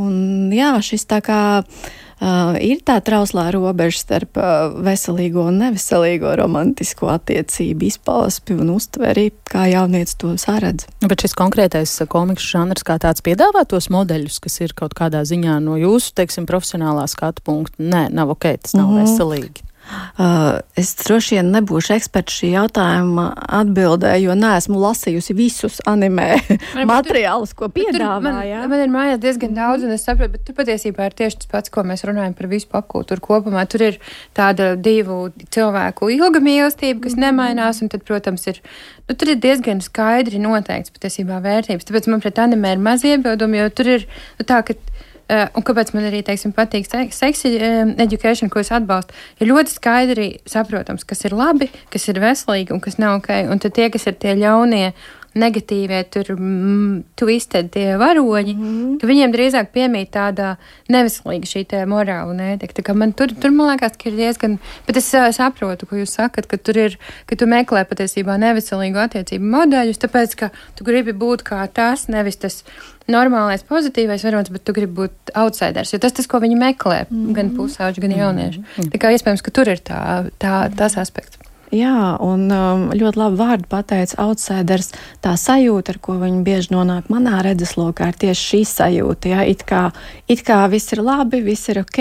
[0.00, 1.92] Un jā, šis tā kā uh,
[2.24, 9.28] uh, ir tā trauslā robeža starp uh, veselīgo un neveselīgo romantisko attiecību izpausmi un uztveri,
[9.50, 10.88] kā jaunietis to saredz.
[11.04, 15.60] Bet šis konkrētais komiksu žanrs kā tāds piedāvā tos modeļus, kas ir kaut kādā ziņā
[15.64, 17.78] no jūsu, teiksim, profesionālā skatu punkta.
[17.82, 19.04] Nē, nav ok, tas nav mm -hmm.
[19.04, 19.73] veselīgi.
[20.14, 23.26] Uh, es droši vien nebūšu eksperts šī jautājuma
[23.58, 26.28] atbildē, jo neesmu lasījusi visus anime
[26.92, 28.20] materiālus, ko piedāvā.
[28.22, 28.38] Man,
[28.70, 31.72] man ir mājās diezgan daudz, un es saprotu, bet tur patiesībā ir tieši tas pats,
[31.74, 33.66] ko mēs runājam par visu popkultūru kopumā.
[33.70, 34.00] Tur ir
[34.38, 38.62] tāda divu cilvēku ilga mīlestība, kas nemainās, un tad, protams, ir,
[39.04, 41.90] nu, tur ir diezgan skaidri noteikts patiesībā vērtības.
[41.90, 44.78] Tāpēc man pret anime ir maz iebildumi, jo tur ir nu, tā, ka
[45.24, 49.72] Uh, un kāpēc man arī teiksim, patīk seksi um, education, ko es atbalstu, ir ļoti
[49.72, 53.30] skaidri saprotams, kas ir labi, kas ir veselīgi un kas nav ok.
[53.48, 54.90] Un tad tie, kas ir tie ļaunie
[55.38, 60.54] negatīvie, tur mm, twisted varoņi, mm ka viņiem drīzāk piemīt tāda
[60.92, 62.76] neveselīga šī morāla un ētika.
[62.78, 65.98] Tā kā man tur, tur man liekas, ka ir diezgan, bet es uh, saprotu, ko
[65.98, 70.86] jūs sakat, ka tur ir, ka tu meklē patiesībā neveselīgu attiecību modeļus, tāpēc, ka tu
[70.86, 72.62] gribi būt kā tas, nevis tas
[73.10, 77.16] normālais pozitīvais varonis, bet tu gribi būt outsiders, jo tas tas, ko viņi meklē, mm
[77.16, 77.32] -hmm.
[77.36, 78.58] gan pusauģi, gan jaunieši.
[78.58, 78.90] Mm -hmm.
[78.92, 81.38] Tā kā iespējams, ka tur ir tā, tā, tas aspekts.
[81.74, 84.92] Jā, un um, ļoti labi vārdu pateica outsiders.
[85.24, 89.32] Tā sajūta, ar ko viņi bieži nonāk manā redzeslokā, ir tieši šī sajūta.
[89.32, 89.88] Jā, it, kā,
[90.30, 92.00] it kā viss ir labi, viss ir ok,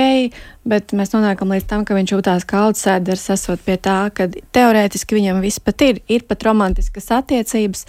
[0.70, 5.18] bet mēs nonākam līdz tam, ka viņš jūtās kā outsiders, esot pie tā, ka teorētiski
[5.18, 7.88] viņam viss pat ir, ir pat romantiskas attiecības.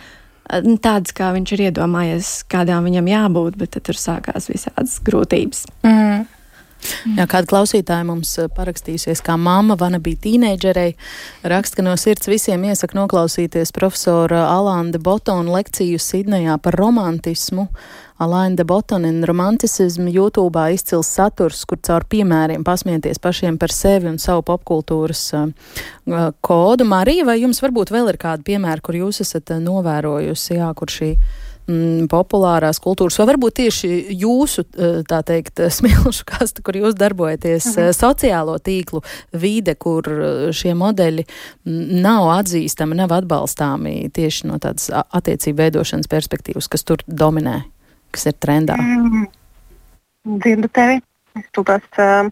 [0.85, 5.67] Tādas, kā viņš ir iedomājies, kādām viņam jābūt, bet tur sākās visādas grūtības.
[5.85, 6.25] Mm.
[6.85, 7.19] Mm.
[7.19, 10.95] Jā, kāda klausītāja mums eh, parakstījusies, kā mamma vana bija tīneidžerei,
[11.51, 17.69] raksta, ka no sirds visiem iesaka noklausīties profesora Alanda Botona lekciju Sidnejā par romantismu.
[18.23, 24.07] Alaina de Botona un romanticismu YouTube izcils saturs, kur caur piemēriem pasmieties pašiem par sevi
[24.07, 25.49] un savu popkultūras uh,
[26.39, 26.87] kodu.
[26.87, 31.11] Marija, vai jums varbūt vēl ir kādi piemēri, kur jūs esat novērojusi, jā, kur šī
[31.69, 37.71] mm, populārās kultūras, vai varbūt tieši jūsu, eh, tā teikt, smilšu kaste, kur jūs darbojaties,
[37.73, 37.89] mhm.
[37.89, 41.27] eh, sociālo tīklu vide, kur eh, šie modeļi
[42.05, 47.63] nav atzīstami, nav atbalstāmi tieši no tādas attiecību veidošanas perspektīvas, kas tur dominē,
[48.15, 48.79] kas ir trendā?
[48.81, 49.27] Mm.
[50.41, 51.03] Dzirdu tevi.
[51.35, 52.29] Es tūpās, uh,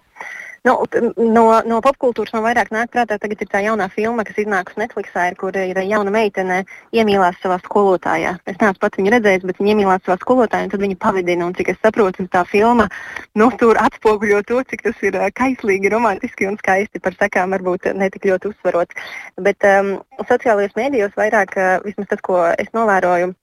[0.62, 0.77] Nu,
[1.18, 5.25] no, no popkultūras man vairāk nāk prātā, tagad ir tā jaunā filma, kas iznākusi Netflixā,
[5.33, 6.61] ir, kur ir jauna meitene
[6.94, 8.37] iemīlās savā skolotājā.
[8.46, 11.57] Es neesmu pats viņu redzējis, bet viņa iemīlās savā skolotājā, un tad viņa pavadina, un
[11.59, 12.87] cik es saprotu, tā filma
[13.35, 18.31] nu, tur atspoguļo to, cik tas ir kaislīgi, romantiski un skaisti par sekām varbūt netik
[18.31, 19.11] ļoti uzsvarots.
[19.42, 19.96] Bet um,
[20.31, 23.35] sociālajos mēdījos vairāk, vismaz tas, ko es novēroju,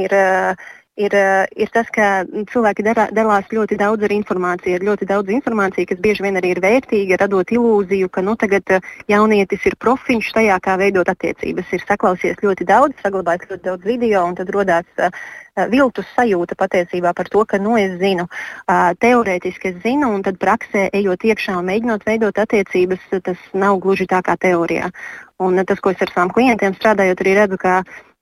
[0.00, 2.84] ir uh, ir, eh, ir tas, ka cilvēki
[3.14, 7.20] dalās ļoti daudz ar informāciju, ir ļoti daudz informācijas, kas bieži vien arī ir vērtīga,
[7.22, 11.70] radot ilūziju, ka nu, tagad eh, jaunietis ir profiņš tajā, kā veidot attiecības.
[11.72, 15.10] Ir saklausies ļoti daudz, saglabājis ļoti daudz video, un tad radās uh,
[15.70, 18.28] viltus sajūta patiesībā par to, ka nu, es zinu,
[19.02, 24.06] teorētiski es zinu, un tad praksē, ejot iekšā un mēģinot veidot attiecības, tas nav gluži
[24.06, 24.92] tā kā teorijā.
[25.42, 27.80] Un tas, ko es ar saviem klientiem strādājot, arī redzu, ka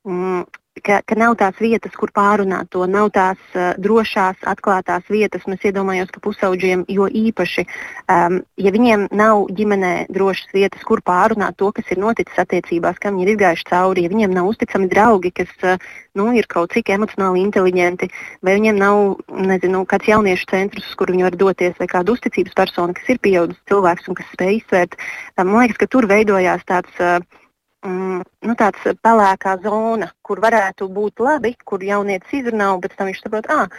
[0.08, 0.46] mm,
[0.84, 5.44] ka, ka nav tās vietas, kur pārunāt to, nav tās uh, drošās, atklātās vietas.
[5.46, 7.64] Es iedomājos, ka pusauģiem jo īpaši,
[8.12, 13.16] um, ja viņiem nav ģimenē drošas vietas, kur pārunāt to, kas ir noticis attiecībās, kam
[13.16, 16.92] viņi ir izgājuši cauri, ja viņiem nav uzticami draugi, kas uh, nu, ir kaut cik
[16.96, 18.10] emocionāli inteliģenti,
[18.44, 19.16] vai viņiem nav
[19.48, 23.22] nezinu, kāds jauniešu centrs, uz kur viņi var doties, vai kāda uzticības persona, kas ir
[23.24, 25.00] pieaugušs cilvēks un kas spēj izsvērt.
[25.36, 26.92] Um, man liekas, ka tur veidojās tāds.
[27.00, 27.42] Uh,
[27.86, 33.10] mm, nu, tāds pelēkā zona, kur varētu būt labi, kur jaunietis izrunā, un pēc tam
[33.10, 33.70] viņš saprot, ah,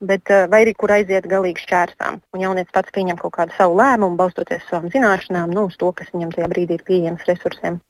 [0.00, 2.22] bet, vai arī kur aiziet galīgi šķērsām.
[2.34, 5.92] Un jaunietis pats pieņem kaut kādu savu lēmumu, balstoties uz savām zināšanām, nu, uz to,
[5.96, 7.82] kas viņam tajā brīdī ir pieejams resursiem.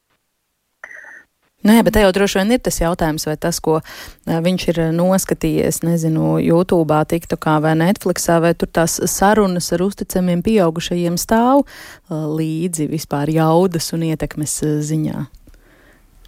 [1.67, 3.81] Nē, bet te jau droši vien ir tas jautājums, vai tas, ko
[4.29, 11.17] viņš ir noskatījies, nezinu, YouTube, TikTokā vai Netflixā, vai tur tās sarunas ar uzticamiem pieaugušajiem
[11.19, 11.65] stāv
[12.13, 15.25] līdzi vispār jaudas un ietekmes ziņā.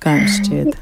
[0.02, 0.78] Kā jums šķiet?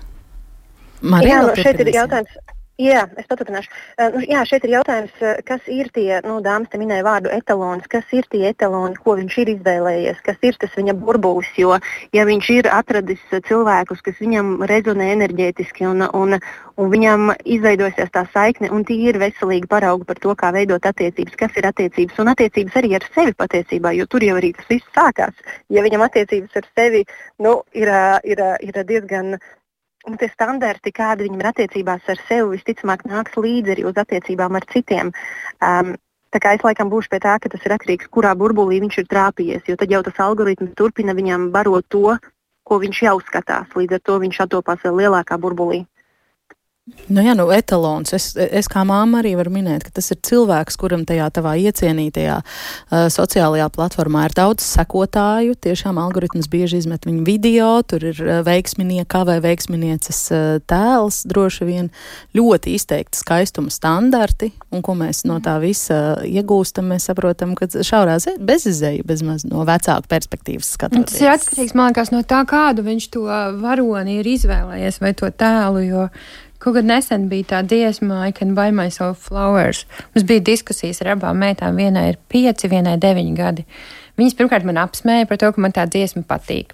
[1.06, 2.36] Marija, Jā, no, šeit ir jautājums.
[2.76, 3.70] Jā, es paturpināšu.
[3.96, 5.12] Uh, jā, šeit ir jautājums,
[5.48, 9.36] kas ir tie, nu, dāmas te minēja vārdu etalons, kas ir tie etaloni, ko viņš
[9.40, 11.48] ir izvēlējies, kas ir tas viņa burbulis.
[11.56, 11.78] Jo,
[12.12, 16.36] ja viņš ir atradis cilvēkus, kas viņam rezonē enerģētiski un, un,
[16.76, 21.40] un viņam izveidosies tā saikne, un tie ir veselīgi paraugi par to, kā veidot attiecības,
[21.40, 24.92] kas ir attiecības, un attiecības arī ar sevi patiesībā, jo tur jau arī tas viss
[24.92, 25.46] sākās.
[25.72, 27.06] Ja viņam attiecības ar sevi
[27.40, 27.88] nu, ir,
[28.28, 29.38] ir, ir diezgan
[30.06, 34.58] Un tie standarti, kādi viņam ir attiecībās ar sevi, visticamāk nāks līdzi arī uz attiecībām
[34.58, 35.14] ar citiem.
[35.58, 35.96] Um,
[36.34, 38.96] Tā kā es laikam būšu pie tā, ka tas ir atkarīgs no kurā burbulī viņš
[39.00, 42.16] ir trāpījies, jo tad jau tas algoritms turpina viņam barot to,
[42.66, 43.70] ko viņš jau skatās.
[43.78, 45.84] Līdz ar to viņš attopās vēl lielākā burbulī.
[46.86, 48.12] Nu, jā, nu, etalons.
[48.14, 52.36] Es, es kā māma arī varu minēt, ka tas ir cilvēks, kuram tajā tavā iecienītajā
[52.38, 55.56] uh, sociālajā platformā ir daudz sekotāju.
[55.66, 61.66] Tiešām algoritms bieži izmet viņu video, tur ir uh, veiksminieka vai veiksminieces uh, tēls, droši
[61.66, 61.90] vien
[62.38, 68.20] ļoti izteikti skaistuma standarti, un ko mēs no tā visa iegūstam, mēs saprotam, ka šaurā
[68.38, 71.18] bezizēja bezmaz no vecāku perspektīvas skatoties.
[71.18, 73.26] Tas ir atkarīgs, man liekas, no tā, kādu viņš to
[73.58, 76.08] varoni ir izvēlējies vai to tēlu, jo
[76.66, 79.84] Kaut kad nesen bija tā dziesma, I can buy myself flowers.
[80.16, 81.76] Mums bija diskusijas ar abām meitām.
[81.78, 83.62] Vienai ir pieci, vienai deviņi gadi.
[84.16, 86.72] Viņas pirmkārt man apsmēja par to, ka man tā dziesma patīk.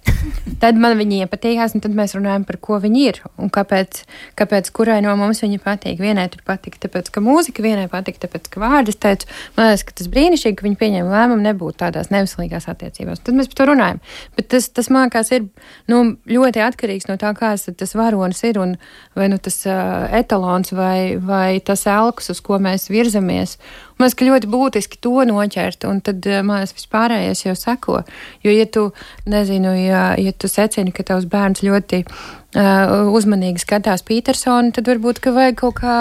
[0.63, 3.99] tad man viņa iepatīkās, un tad mēs runājam par ko viņa ir un kāpēc,
[4.39, 5.99] kāpēc kurai no mums viņa patīk.
[5.99, 8.95] Vienai tur patīk, tāpēc, ka mūzika, vienai patīk, tāpēc, ka vārdi.
[8.95, 9.27] Es teicu,
[9.57, 13.23] man liekas, ka tas brīnišķīgi, ka viņi pieņēma lēmumu nebūt tādās neveselīgās attiecībās.
[13.27, 14.03] Tad mēs par to runājam.
[14.39, 15.49] Bet tas, tas man liekas, ir
[15.91, 18.77] nu, ļoti atkarīgs no tā, kāds tas varonis ir un
[19.19, 23.59] vai nu, tas uh, etalons vai, vai tas elks, uz ko mēs virzamies.
[23.97, 27.99] Man liekas, ka ļoti būtiski to noķert, un tad eh, liekas, vispārējais jau seko.
[28.45, 28.87] Jo, ja tu,
[29.29, 35.21] nezinu, ja, ja tu secini, ka tavs bērns ļoti uh, uzmanīgi skatās Petersonu, tad varbūt,
[35.23, 35.97] ka vajag kaut kā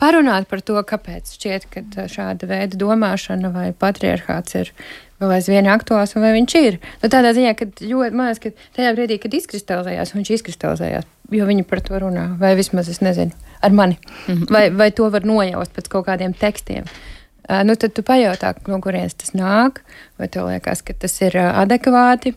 [0.00, 4.72] parunāt par to, kāpēc šķiet, ka šāda veida domāšana vai patriarchāts ir
[5.22, 6.78] vēl aizvien aktuāls, un vai viņš ir.
[7.02, 11.66] Nu, tādā ziņā, ka ļoti maz, ka tajā brīdī, kad izkristalizējās, viņš izkristalizējās, jo viņi
[11.68, 13.98] par to runā, vai vismaz es nezinu, ar mani.
[14.26, 14.52] Mm -hmm.
[14.52, 16.88] vai, vai to var nojaust pēc kaut kādiem tekstiem.
[17.48, 19.82] Nu, tad tu pajautā, no kurienes tas nāk,
[20.20, 22.36] vai tev liekas, ka tas ir adekvāti,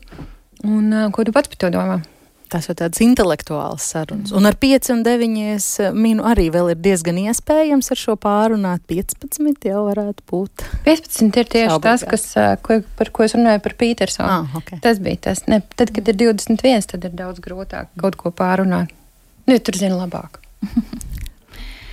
[0.66, 2.02] un ko tu pats par to domā.
[2.50, 4.32] Tas ir tāds intelektuāls sarunas.
[4.36, 8.84] Un ar 5 un 9 minu arī vēl ir diezgan iespējams ar šo pārunāt.
[8.90, 10.66] 15 jau varētu būt.
[10.86, 11.88] 15 ir tieši Šaubīgāk.
[11.88, 14.30] tas, kas, ko, par ko es runāju par Petersonu.
[14.30, 14.78] Ah, okay.
[14.84, 15.42] Tas bija tas.
[15.50, 18.94] Ne, tad, kad ir 21, tad ir daudz grūtāk kaut ko pārunāt.
[19.50, 20.40] Nu, tur zina labāk.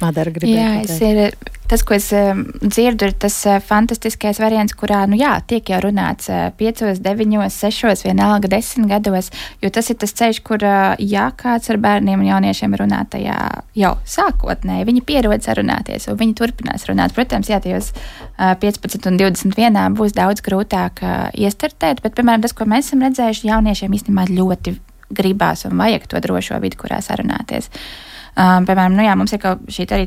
[0.02, 0.68] Madara gribēja.
[0.68, 1.34] Jā, es ir,
[1.72, 5.78] tas, ko es um, dzirdu, ir tas uh, fantastiskais variants, kurā, nu jā, tiek jau
[5.80, 9.30] runāts uh, 5, 9, 6, vienalga 10 gados,
[9.62, 10.66] jo tas ir tas ceļš, kur,
[11.00, 13.38] ja kāds ar bērniem un jauniešiem runā tajā
[13.78, 17.16] jau sākotnēji, viņi pierod sarunāties, un viņi turpinās runāt.
[17.16, 21.00] Protams, jā, tajos uh, 15 un 21 būs daudz grūtāk
[21.32, 24.76] iestartēt, bet, piemēram, tas, ko mēs esam redzējuši, jauniešiem īstenībā ļoti
[25.12, 27.72] gribās un vajag to drošo vidi, kurā sarunāties.
[27.72, 30.06] Uh, Um, piemēram, nu jā, mums ir šī arī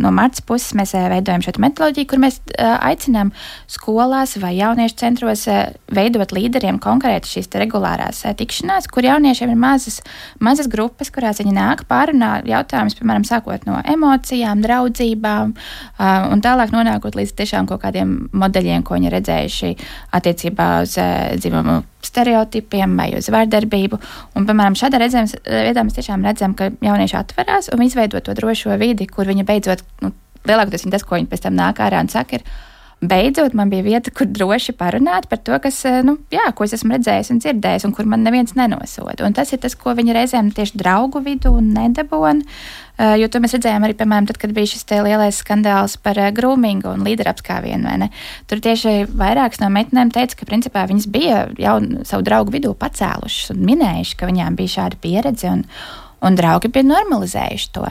[0.00, 3.32] no Marta puses, mēs veidojam šo metodoloģiju, kur mēs aicinām
[3.68, 5.44] skolās vai jauniešu centros
[5.92, 10.00] veidot līderiem konkrēti šīs regulārās tikšanās, kur jauniešiem ir mazas,
[10.40, 16.72] mazas grupas, kurās viņi nāk pārunā jautājumus, piemēram, sākot no emocijām, draudzībām uh, un tālāk
[16.72, 19.74] nonākot līdz tiešām kaut kādiem modeļiem, ko viņi redzējuši
[20.16, 23.98] attiecībā uz uh, dzimumu stereotipiem vai uz vārdarbību.
[24.36, 29.08] Un, piemēram, šādā veidā mēs tiešām redzam, ka jaunieši atverās un izveido to drošo vidi,
[29.10, 30.12] kur viņi beidzot, nu,
[30.46, 32.66] lielākoties tas, ko viņi pēc tam nāk ārā un saka, ir,
[33.10, 36.94] beidzot man bija vieta, kur droši parunāt par to, kas, nu, jā, ko es esmu
[36.96, 39.26] redzējis un dzirdējis, un kur man neviens nenosoda.
[39.26, 42.44] Un tas ir tas, ko viņi reizēm tieši draugu vidū nedabūna.
[42.96, 46.30] Uh, jo to mēs redzējām arī, piemēram, tad, kad bija šis lielais skandāls par uh,
[46.32, 48.08] grūmingu un līderapskāvienu.
[48.48, 51.76] Tur tieši vairākas no meitenēm teica, ka principā viņas bija jau
[52.08, 55.66] savu draugu vidū pacēlušas un minējušas, ka viņām bija šāda pieredze, un,
[56.24, 57.84] un draugi bija normalizējuši to.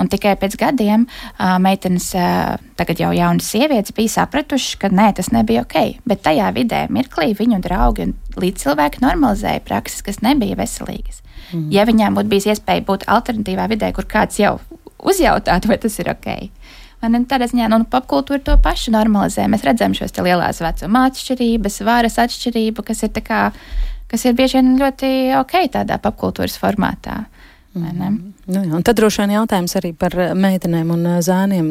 [0.00, 5.12] Un tikai pēc gadiem uh, meitenes, uh, tagad jau jaunas sievietes, bija sapratušas, ka nē,
[5.20, 6.00] tas nebija ok.
[6.08, 11.22] Bet tajā vidē, mirklī, viņu draugi un līdzcilvēki normalizēja prakses, kas nebija veselīgas.
[11.52, 11.68] Mm.
[11.74, 14.56] Ja viņām būtu bijis iespēja būt alternatīvā vidē, kur kāds jau
[14.98, 16.30] uzjautātu, vai tas ir ok.
[17.04, 19.44] Man tādā ziņā, nu, popkultūra to pašu normalizē.
[19.52, 23.40] Mēs redzam šos lielās vecuma atšķirības, varas atšķirību, kas ir, kā,
[24.08, 25.10] kas ir bieži vien ļoti
[25.42, 27.26] ok tādā popkultūras formātā.
[27.74, 28.34] Mm.
[28.46, 31.70] Nu, jā, tad droši vien jautājums arī par eh, meitenēm un eh, zēniem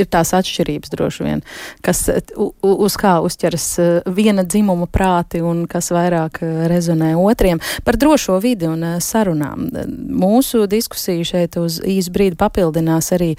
[0.00, 1.42] ir tās atšķirības droši vien,
[1.84, 3.66] kas eh, uz kā uzķeras
[4.16, 6.40] viena dzimuma prāti un kas vairāk
[6.72, 7.60] rezonē otriem.
[7.84, 9.68] Par drošo vidi un sarunām.
[10.16, 13.34] Mūsu diskusiju šeit uz īsu brīdi papildinās arī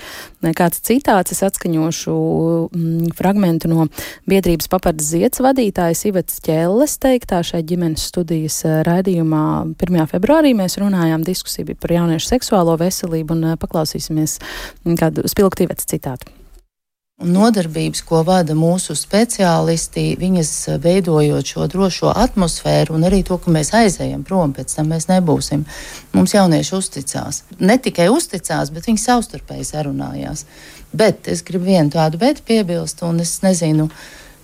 [0.58, 1.34] kāds citāts.
[1.34, 3.90] Es atskaņošu mm, fragmentu no
[4.30, 9.44] biedrības papardas ziets vadītājas Ivets Ķelles teiktā šai ģimenes studijas raidījumā
[9.74, 10.08] 1.
[10.14, 14.40] februārī mēs runājām diskusiju par jauniešu seksuālo veselību un eh, paklausīsimies
[15.00, 16.32] kādu spilgtīvets citātu.
[17.18, 20.52] Nodarbības, ko vada mūsu speciālisti, viņas
[20.84, 25.64] veidojot šo drošo atmosfēru un arī to, ka mēs aizējam prom, pēc tam mēs nebūsim.
[26.14, 27.42] Mums jaunieši uzticās.
[27.58, 30.46] Ne tikai uzticās, bet viņi savstarpēji sarunājās.
[30.94, 33.90] Bet es gribu vienu tādu bet piebilst, un es nezinu,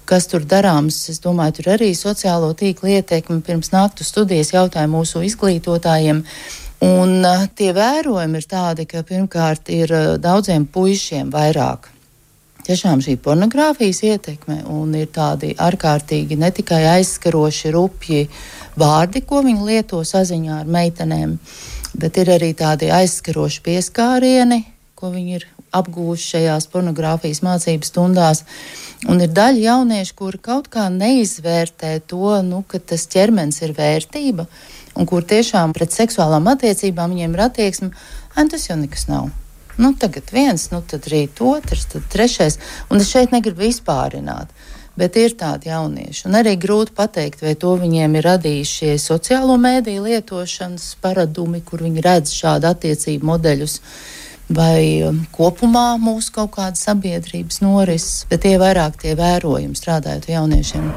[0.10, 0.98] kas tur darāms.
[1.14, 6.26] Es domāju, tur arī sociālo tīklu ietekmi pirms naktu studijas jautāja mūsu izglītotājiem.
[6.84, 11.88] Un uh, tie vērojumi ir tādi, ka pirmkārt ir uh, daudziem puišiem vairāk.
[12.64, 18.22] Tiešām šī pornogrāfijas ietekme un ir tādi ārkārtīgi ne tikai aizskaroši, rupji
[18.80, 21.38] vārdi, ko viņi lieto saziņā ar meitenēm,
[22.00, 24.62] bet ir arī tādi aizskaroši pieskārieni,
[24.96, 28.44] ko viņi ir apgūši šajās pornogrāfijas mācību stundās.
[29.10, 34.48] Un ir daļa jauniešu, kuri kaut kā neizvērtē to, nu, ka tas ķermenis ir vērtība
[34.96, 37.90] un kur tiešām pret seksuālām attiecībām viņiem ir attieksme,
[38.36, 39.32] ka tas jau nekas nav.
[39.78, 42.60] Nu, tagad viens, nu, tad rīt otrs, tad trešais.
[42.94, 44.54] Un es šeit negribu vispārināt.
[44.94, 49.56] Bet ir tādi jaunieši, un arī grūti pateikt, vai to viņiem ir radījuši šie sociālo
[49.58, 53.80] mēdīju lietošanas paradumi, kur viņi redz šādu attiecību modeļus,
[54.56, 60.88] vai um, kopumā mūsu kaut kāda sabiedrības norises, bet tie vairāk tie vērojumi strādājot jauniešiem.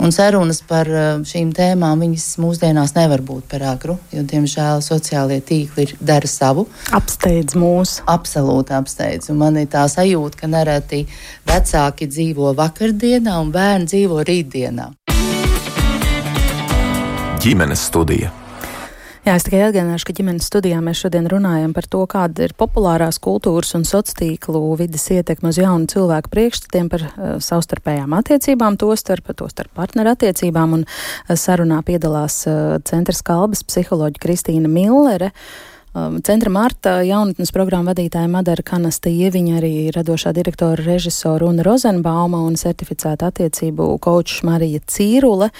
[0.00, 5.42] Un sarunas par eh, šīm tēmām viņas mūsdienās nevar būt par agru, jo, diemžēl, sociālie
[5.44, 6.64] tīkli ir, dara savu.
[6.96, 7.98] Apsteidz mūs.
[8.08, 9.28] Absolūti apsteidz.
[9.32, 11.04] Un man ir tā sajūta, ka nereti
[11.48, 14.90] vecāki dzīvo vakardienā un bērni dzīvo rītdienā.
[17.44, 18.39] Ģimenes studija.
[19.30, 23.20] Jā, es tikai atgādināšu, ka ģimenes studijā mēs šodien runājam par to, kāda ir populārās
[23.22, 29.30] kultūras un sociālo vidas ietekme uz jaunu cilvēku priekšstatiem par uh, savstarpējām attiecībām, to starp,
[29.38, 30.80] to starp partneru attiecībām.
[30.80, 35.30] Un uh, sarunā piedalās uh, centra kalbas psiholoģija Kristīna Millere.
[35.30, 35.69] Uh,
[36.22, 42.54] centra Marta jaunatnes programma vadītāja Madara Kanasta Ieviņa, arī radošā direktora režisora Una Rozenbauma un
[42.54, 45.50] certificēta attiecību kočs Marija Cīrule.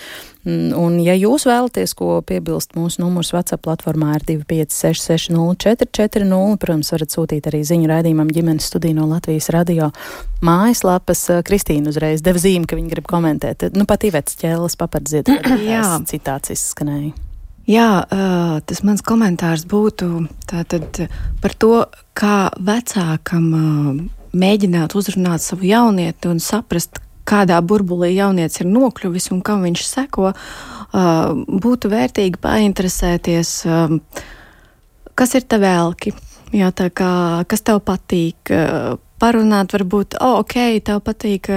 [0.46, 7.10] Mm, un, ja jūs vēlaties, ko piebilst mūsu numurs WhatsApp platformā ir 25660440, protams, varat
[7.16, 9.90] sūtīt arī ziņu raidījumam ģimenes studiju no Latvijas radio
[10.46, 11.42] mājaslapas.
[11.46, 13.58] Kristīna uzreiz deva zīmi, ka viņa grib komentēt.
[13.74, 15.26] Nu, pat Ivets ķēles papardziet,
[16.08, 17.29] citāts izskanēja.
[17.70, 18.02] Jā,
[18.66, 21.04] tas mans komentārs būtu tātad
[21.42, 21.74] par to,
[22.18, 23.44] kā vecākam
[24.35, 26.98] mēģināt uzrunāt savu jaunieti un saprast,
[27.30, 30.33] kādā burbulī jaunietis ir nokļuvis un kam viņš seko,
[30.90, 33.52] būtu vērtīgi painteresēties,
[35.14, 36.14] kas ir te vēlki.
[36.56, 37.12] Jā, kā,
[37.46, 38.50] kas tev patīk,
[39.20, 41.50] parunāt, varbūt, oh, ok, tev patīk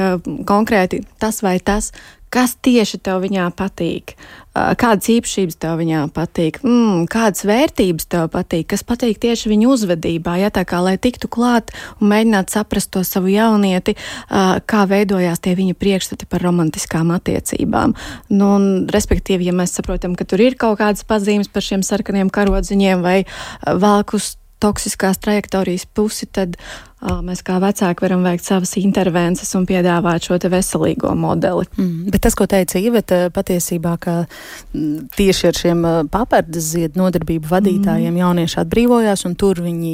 [0.50, 1.92] konkrēti tas vai tas,
[2.34, 4.16] kas tieši tev viņā patīk,
[4.54, 10.36] kādas īpašības tev viņā patīk, mm, kādas vērtības tev patīk, kas patīk tieši viņa uzvedībā,
[10.42, 13.96] ja tā kā lai tiktu klāt un mēģinātu saprast to savu jaunieti,
[14.30, 17.94] kā veidojās tie viņa priekšstati par romantiskām attiecībām.
[18.34, 22.34] Nu, un, respektīvi, ja mēs saprotam, ka tur ir kaut kādas pazīmes par šiem sarkaniem
[22.34, 23.20] karodziņiem vai
[23.62, 30.28] valkus toksiskās trajektorijas pusi, tad uh, mēs kā vecāki varam veikt savas intervences un piedāvāt
[30.28, 31.66] šo veselīgo modeli.
[31.78, 37.50] Mm, bet tas, ko teica Iveta, patiesībā, ka mm, tieši ar šiem papardas ziedu nodarbību
[37.52, 38.22] vadītājiem mm.
[38.24, 39.94] jaunieši atbrīvojās, un tur viņi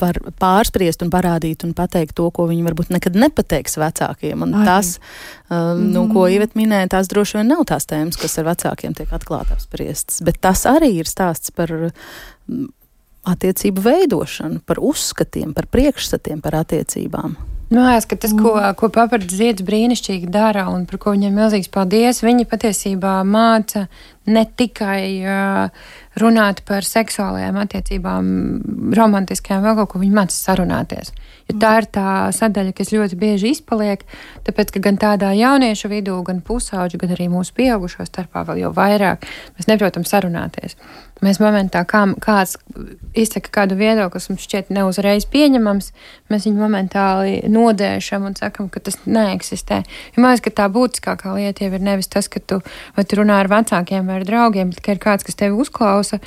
[0.00, 4.46] var pārspriest un parādīt un pateikt to, ko viņi varbūt nekad nepateiks vecākiem.
[4.46, 4.66] Un Ai.
[4.68, 4.94] tas,
[5.48, 6.36] um, nu, ko mm.
[6.38, 10.40] Iveta minēja, tās droši vien nav tās tēmas, kas ar vecākiem tiek atklāti apspriestas, bet
[10.42, 11.74] tas arī ir stāsts par
[13.28, 17.36] attiecību veidošanu, par uzskatiem, par priekšstatiem par attiecībām.
[17.72, 21.70] Nu, es, ka tas, ko, ko papards zieds brīnišķīgi dara un par ko viņam milzīgs
[21.72, 23.86] paldies, viņi patiesībā māca
[24.28, 25.86] ne tikai uh,
[26.20, 28.28] runāt par seksuālajām attiecībām,
[28.98, 31.14] romantiskajām, vēl kaut ko, viņi māca sarunāties.
[31.48, 34.04] Jo tā ir tā sadaļa, kas ļoti bieži izpaliek,
[34.44, 38.74] tāpēc, ka gan tādā jauniešu vidū, gan pusauģu, gan arī mūsu pieaugušo starpā vēl jau
[38.76, 39.24] vairāk
[39.56, 40.76] mēs neprotam sarunāties.
[41.22, 42.56] Mēs momentā, kā kāds
[43.14, 45.92] izsaka kādu viedokli, kas mums šķiet neuzreiz pieņemams,
[46.32, 49.82] mēs viņu momentāli nodēšam un sakam, ka tas neeksistē.
[50.16, 52.58] Jo man liekas, ka tā būtiskākā lieta jau ir nevis tas, ka tu,
[52.98, 56.18] tu runā ar vecākiem vai ar draugiem, bet ka ir kāds, kas tevi uzklausa.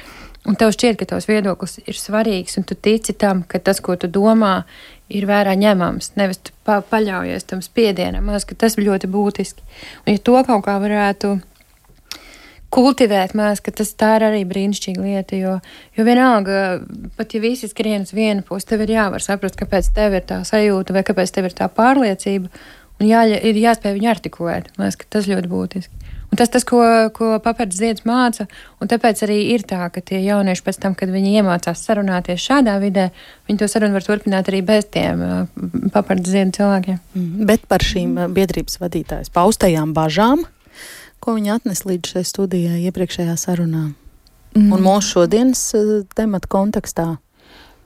[0.46, 3.96] Un tev šķiet, ka tavs viedoklis ir svarīgs, un tu tici tam, ka tas, ko
[3.98, 4.60] tu domā,
[5.10, 6.14] ir vērā ņemams.
[6.20, 8.26] Nevis pa paļaujies tam spiedienam.
[8.26, 9.66] Man liekas, tas ir ļoti būtiski.
[10.06, 11.36] Un, ja to kaut kā varētu
[12.76, 15.40] kultivēt ka tas tā ir arī brīnišķīga lieta.
[15.40, 15.58] Jo,
[15.98, 16.80] jo vienalga,
[17.18, 20.42] pat ja visi skrien uz vienu pusi, tev ir jāvar saprast, kāpēc tev ir tā
[20.48, 22.52] sajūta vai kāpēc tev ir tā pārliecība.
[22.96, 24.72] Un jā, ir jāspēj viņu artikulēt.
[24.78, 26.06] Man liekas, tas ļoti būtiski.
[26.32, 26.82] Un tas, tas ko,
[27.16, 28.48] ko papērs zieds māca,
[28.82, 32.74] un tāpēc arī ir tā, ka tie jaunieši pēc tam, kad viņi iemācās sarunāties šādā
[32.82, 33.06] vidē,
[33.48, 35.22] viņi to sarunu var turpināt arī bez tiem
[35.94, 36.98] papērs ziedu cilvēkiem.
[37.16, 40.44] Mm, bet par šīm biedrības vadītājas paustajām bažām
[41.26, 43.88] ko viņa atnes līdz šai studijai iepriekšējā sarunā.
[44.56, 44.72] Mm.
[44.72, 47.16] Un mūsu šodienas uh, temata kontekstā.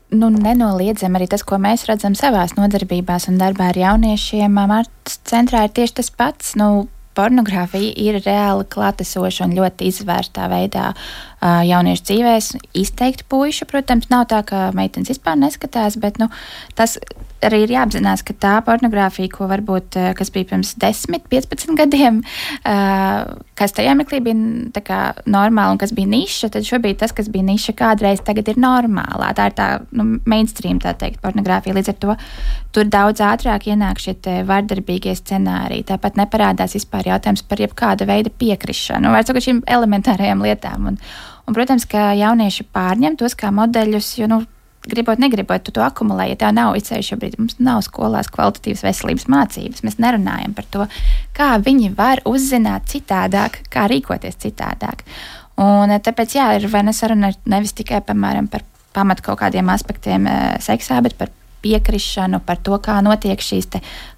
[0.10, 5.68] Nu, nenoliedzami arī tas, ko mēs redzam savās nodarbībās un darbā ar jauniešiem, Mārtas centrā
[5.68, 6.56] ir tieši tas pats.
[6.58, 6.88] Nu,
[7.18, 10.92] pornogrāfija ir reāli klātesoša un ļoti izvērstā veidā
[11.42, 12.52] jauniešu dzīvēs.
[12.78, 16.30] Izteikti puiši, protams, nav tā, ka meitenes vispār neskatās, bet nu,
[16.76, 16.98] tas
[17.46, 22.22] arī ir jāapzinās, ka tā pornogrāfija, ko varbūt, kas bija pirms 10, 15 gadiem,
[23.60, 27.48] kas tajā mirklī bija kā, normāla un kas bija niša, tad šobrīd tas, kas bija
[27.48, 29.32] niša kādreiz, tagad ir normālā.
[29.38, 31.78] Tā ir tā nu, mainstream, tā teikt, pornogrāfija.
[31.78, 32.18] Līdz ar to
[32.76, 34.18] tur daudz ātrāk ienāk šie
[34.48, 35.88] vardarbīgie scenāriji.
[35.94, 40.92] Tāpat neparādās vispār jautājums par jebkāda veida piekrišanu, vai šīm elementārajām lietām.
[40.92, 41.04] Un,
[41.50, 44.44] un, protams, ka jaunieši pārņem tos kā modeļus, jo, nu,
[44.90, 46.30] gribot, negribot, tu to akumulē.
[46.32, 49.84] Ja tev nav izceļš šobrīd, mums nav skolās kvalitatīvas veselības mācības.
[49.86, 50.88] Mēs nerunājam par to,
[51.38, 55.04] kā viņi var uzzināt citādāk, kā rīkoties citādāk.
[55.60, 58.64] Un eh, tāpēc, jā, ir vai nesaruna nevis tikai piemēram, par
[58.96, 63.68] pamatu kaut kādiem aspektiem eh, seksā, bet par piekrišanu, par to, kā notiek šīs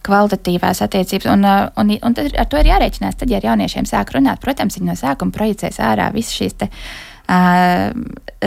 [0.05, 1.29] kvalitatīvās attiecības.
[1.33, 3.17] Un, eh, un, un ar to ir jārēķinās.
[3.17, 6.59] Tad, ja ar jauniešiem sāk runāt, protams, viņi no sākuma projicēs ārā visas šīs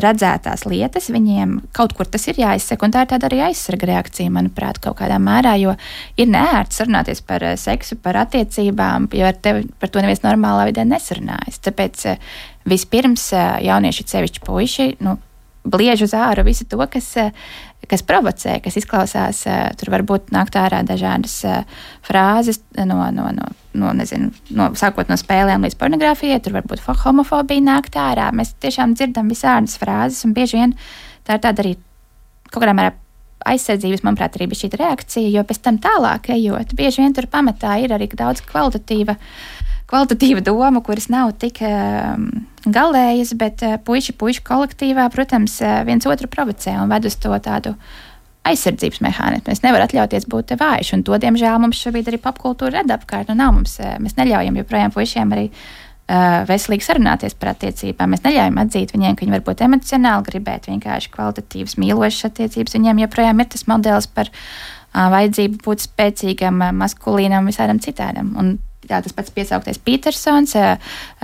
[0.04, 4.32] redzētās lietas, viņiem kaut kur tas ir jāizsaka, un tā ir tāda arī aizsarga reakcija,
[4.34, 5.76] manuprāt, kaut kādā mērā, jo
[6.20, 10.86] ir neērti sarunāties par seksu, par attiecībām, jo ar tevi par to neviens normālā vidē
[10.88, 11.62] nesarunājas.
[11.64, 12.08] Tāpēc
[12.68, 13.30] vispirms
[13.64, 15.18] jaunieši, sevišķi puiši, nu,
[15.64, 17.14] bliež uz ārā visu to, kas,
[17.90, 19.44] kas provocē, kas izklausās.
[19.80, 21.40] Tur var būt nākt ārā dažādas
[22.06, 26.82] frāzes no, no, no no, nezinu, no, sākot no spēlēm līdz pornogrāfijai, tur var būt
[27.04, 28.30] homofobija nākt ārā.
[28.34, 30.76] Mēs tiešām dzirdam visādas frāzes, un bieži vien
[31.26, 31.74] tā ir tāda arī
[32.50, 32.94] kaut kādā mērā
[33.44, 37.74] aizsardzības, manuprāt, arī bija šī reakcija, jo pēc tam tālāk ejot, bieži vien tur pamatā
[37.82, 39.18] ir arī daudz kvalitatīva,
[39.90, 42.26] kvalitatīva doma, kuras nav tik um,
[42.64, 47.34] galējas, bet uh, puiši, puiši kolektīvā, protams, uh, viens otru provocē un ved uz to
[47.44, 47.74] tādu
[48.44, 49.52] aizsardzības mehānismu.
[49.52, 53.30] Es nevaru atļauties būt vājš, un to, diemžēl, mums šobrīd arī popkultūra rada apkārt.
[53.32, 58.12] Nu, nav mums, eh, mēs neļaujam joprojām puišiem arī uh, veselīgi sarunāties par attiecībām.
[58.12, 62.76] Mēs neļaujam atzīt viņiem, ka viņi var būt emocionāli, gribēt vienkārši kvalitatīvas, mīlošas attiecības.
[62.76, 68.34] Viņiem joprojām ir tas modelis par uh, vajadzību būt spēcīgam, maskulīnam, visādam citādam.
[68.36, 68.58] Un
[68.88, 70.54] jā, tas pats piesauktais Petersons,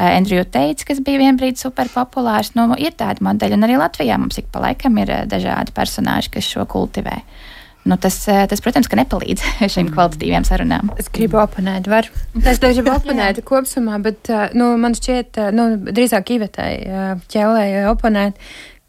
[0.01, 2.55] Andrew Teits, kas bija vienbrīd superpopulārs.
[2.59, 6.51] Nu, ir tādi modeļi, un arī Latvijā mums ik pa laikam ir dažādi personāļi, kas
[6.55, 7.21] šo kultivē.
[7.85, 9.93] Nu, tas, tas, protams, nepalīdz šīm mm.
[9.95, 10.91] kvalitatīvām sarunām.
[11.01, 12.11] Es gribu oponēt, var.
[12.51, 16.75] Es gribu oponēt kopumā, bet nu, man šķiet, nu, drīzāk Ivetai
[17.33, 18.37] ķēlēji oponēt,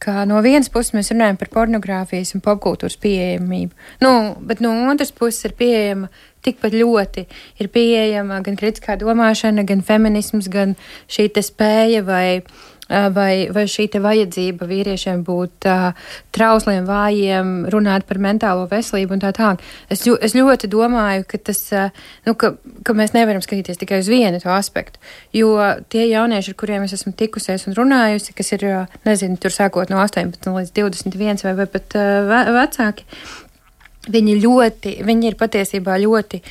[0.01, 4.11] ka no vienas puses mēs runājam par pornogrāfijas un popkultūras pieejamību, nu,
[4.49, 6.09] bet no otras puses ir pieejama
[6.45, 7.25] tikpat ļoti
[7.61, 10.75] ir pieejama gan kritiskā domāšana, gan feminisms, gan
[11.11, 12.41] šī spēja vai,
[12.89, 15.91] vai, vai šī vajadzība vīriešiem būt uh,
[16.35, 19.63] trausliem, vājiem, runāt par mentālo veselību un tā tālāk.
[19.91, 21.89] Es, es ļoti domāju, ka, tas, uh,
[22.27, 22.53] nu, ka,
[22.87, 25.01] ka mēs nevaram skatīties tikai uz vienu to aspektu,
[25.35, 25.55] jo
[25.93, 28.67] tie jaunieši, ar kuriem es esmu tikusies un runājusi, kas ir,
[29.07, 33.07] nezinu, tur sākot no 18 līdz 21 vai, vai pat uh, vecāki,
[34.09, 36.41] Viņi ļoti, viņi ir patiesībā ļoti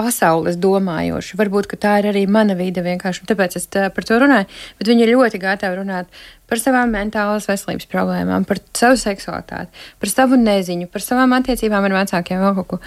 [0.00, 1.36] pasaules domājoši.
[1.40, 4.48] Varbūt tā ir arī mana vide vienkārši, un tāpēc es tā, par to runāju.
[4.78, 10.12] Bet viņi ir ļoti gatavi runāt par savām mentālās veselības problēmām, par savu seksualitāti, par
[10.12, 12.80] savu neziņu, par savām attiecībām ar vecākiem vēl kaut ko.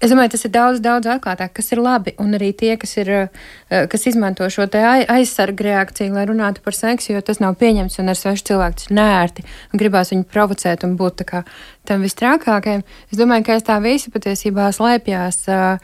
[0.00, 2.14] Es domāju, tas ir daudz, daudz atklātāk, kas ir labi.
[2.22, 7.12] Un arī tie, kas, ir, eh, kas izmanto šo aizsargu reakciju, lai runātu par seksu,
[7.12, 10.84] jo tas nav pieņemts un ar svešu cilvēku tas ir nērti un gribās viņu provocēt
[10.84, 11.44] un būt kā,
[11.84, 12.82] tam vistrākākajam.
[13.12, 15.44] Es domāju, ka aiz tā visa patiesībā slēpjas.
[15.48, 15.78] Eh,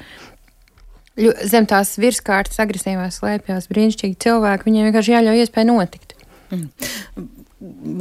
[1.45, 4.65] zem tās virskārtas agresīvās slēpjas brīnišķīgi cilvēki.
[4.65, 6.17] Viņiem vienkārši jāļauj iespēju notikt.
[6.51, 7.36] Mm.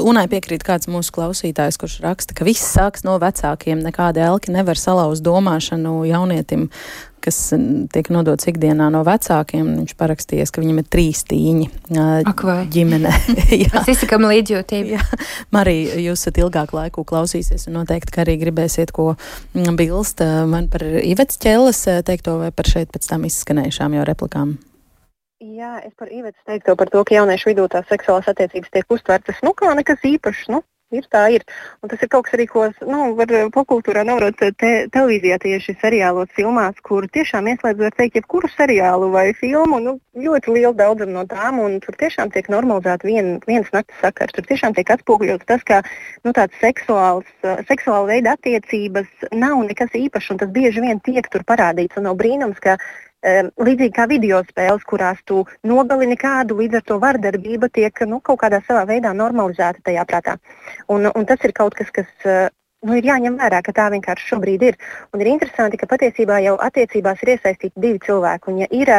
[0.05, 3.81] Unai piekrīt kāds mūsu klausītājs, kurš raksta, ka viss sāks no vecākiem.
[3.85, 6.67] Nekāda elki nevar salauzt domāšanu jaunietim,
[7.25, 7.39] kas
[7.93, 9.71] tiek nodots ikdienā no vecākiem.
[9.81, 11.69] Viņš parakstījies, ka viņam ir trīs tīņi
[12.27, 12.59] Ak, vai.
[12.71, 13.13] ģimene.
[13.73, 14.93] Mēs izsakām līdzjūtību.
[14.97, 15.01] Jā,
[15.55, 19.13] Marija, jūs esat ilgāku laiku klausīsies un noteikti, ka arī gribēsiet ko
[19.55, 24.55] bilst man par Ivets ķēles teikto vai par šeit pēc tam izskanējušām jau replikām.
[25.43, 29.41] Jā, es par Ivetas teikto par to, ka jauniešu vidū tās seksuālās attiecības tiek uztvertas
[29.43, 30.45] nu, kā nekas īpašs.
[30.53, 30.61] Nu,
[30.95, 31.43] ir tā ir.
[31.83, 36.31] Un tas ir kaut kas arī, ko nu, var popkultūrā novērot te, televīzijā tieši seriālos,
[36.37, 41.25] filmās, kur tiešām ieslēdz, var teikt, jebkuru seriālu vai filmu, nu, ļoti liela daudzuma no
[41.29, 44.35] tām, un tur tiešām tiek normalizēta vien, viens nakts sakars.
[44.37, 45.81] Tur tiešām tiek atspoguļots tas, ka
[46.23, 47.27] nu, tāds seksuāls,
[47.67, 51.99] seksuāla veida attiecības nav nekas īpašs, un tas bieži vien tiek tur parādīts.
[51.99, 52.77] Un nav brīnums, ka
[53.25, 58.41] līdzīgi kā video spēles, kurās tu nogalini kādu, līdz ar to vardarbība tiek nu, kaut
[58.43, 60.37] kādā savā veidā normalizēta tajā prātā.
[60.87, 62.09] Un, un tas ir kaut kas, kas
[62.85, 64.77] nu, ir jāņem vērā, ka tā vienkārši šobrīd ir.
[65.13, 68.51] Un ir interesanti, ka patiesībā jau attiecībās ir iesaistīti divi cilvēki.
[68.53, 68.93] Un, ja ir,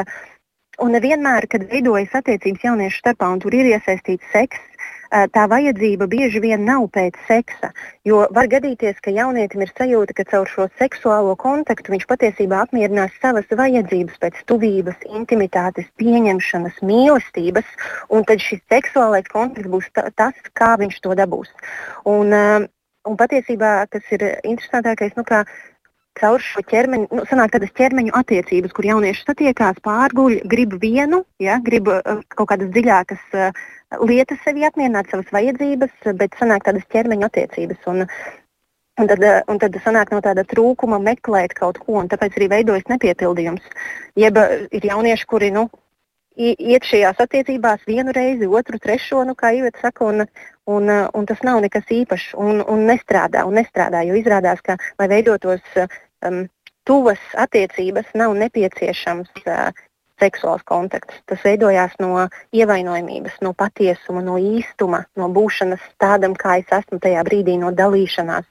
[0.82, 4.75] un nevienmēr, kad veidojas attiecības jauniešu starpā un tur ir iesaistīts seks, Eh,
[5.10, 7.72] tā vajadzība bieži vien nav pēc seksa.
[8.04, 13.14] Jo var gadīties, ka jaunietim ir sajūta, ka caur šo seksuālo kontaktu viņš patiesībā apmierinās
[13.22, 17.68] savas vajadzības pēc tuvības, intimitātes, pieņemšanas, mīlestības,
[18.10, 21.52] un tad šis seksuālais kontakts būs tas, kā viņš to dabūs.
[22.04, 22.68] Un, eh,
[23.06, 25.44] un patiesībā tas ir interesantākais, nu, kā
[26.20, 31.58] caur šo ķermeņa, nu, sanāk tādas ķermeņa attiecības, kur jaunieši satiekās, pārguļ, grib vienu, ja,
[31.64, 33.62] grib uh, kaut kādas dziļākas uh,
[34.08, 37.86] lietas sevi apmierināt, savas vajadzības, bet sanāk tādas ķermeņa attiecības.
[37.92, 38.04] Un,
[38.96, 42.46] Un tad, eh, un tad sanāk no tāda trūkuma meklēt kaut ko, un tāpēc arī
[42.48, 43.66] veidojas nepiepildījums.
[44.16, 45.66] Jeb eh, ir jaunieši, kuri nu,
[46.36, 50.24] iet šajās attiecībās vienu reizi, otru, trešo, nu, kā Iveta saka, un,
[50.64, 53.44] un, eh, un tas nav nekas īpašs un, un nestrādā.
[53.44, 55.60] Un nestrādā jo izrādās, ka, lai veidotos
[56.26, 56.46] um,
[56.86, 59.70] tuvas attiecības, nav nepieciešams uh,
[60.20, 61.20] seksuāls kontakts.
[61.28, 67.24] Tas veidojās no ievainojamības, no patiesuma, no īstuma, no būšanas tādam, kā es esmu tajā
[67.26, 68.48] brīdī, no dalīšanās.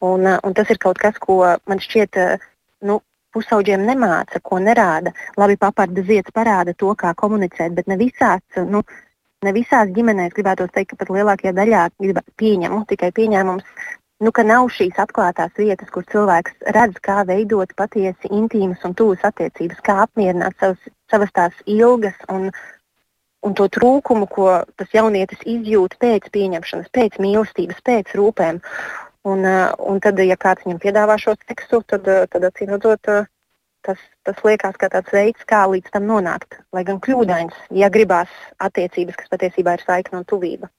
[0.00, 2.50] Un, uh, un tas ir kaut kas, ko man šķiet, uh,
[2.86, 3.00] nu,
[3.34, 5.12] pusauģiem nemāca, ko nerāda.
[5.38, 8.82] Labi, paparda zieds parāda to, kā komunicēt, bet ne visās, nu,
[9.46, 11.84] ne visās ģimenēs gribētu teikt, ka pat lielākajā daļā
[12.40, 13.86] pieņemu, tikai pieņēmums
[14.20, 19.24] nu, ka nav šīs atklātās vietas, kur cilvēks redz, kā veidot patiesi intīmas un tuvas
[19.30, 22.50] attiecības, kā apmierināt savas, savas tās ilgas un,
[23.46, 28.60] un to trūkumu, ko tas jaunietis izjūt pēc pieņemšanas, pēc mīlestības, pēc rūpēm.
[29.28, 33.10] Un, uh, un tad, ja kāds viņam piedāvā šo seksu, tad, uh, tad acīm redzot,
[33.12, 33.28] uh,
[33.84, 36.56] tas, tas liekas kā tāds veids, kā līdz tam nonākt.
[36.72, 38.32] Lai gan kļūdains, ja gribās
[38.64, 40.72] attiecības, kas patiesībā ir saikne un tuvība.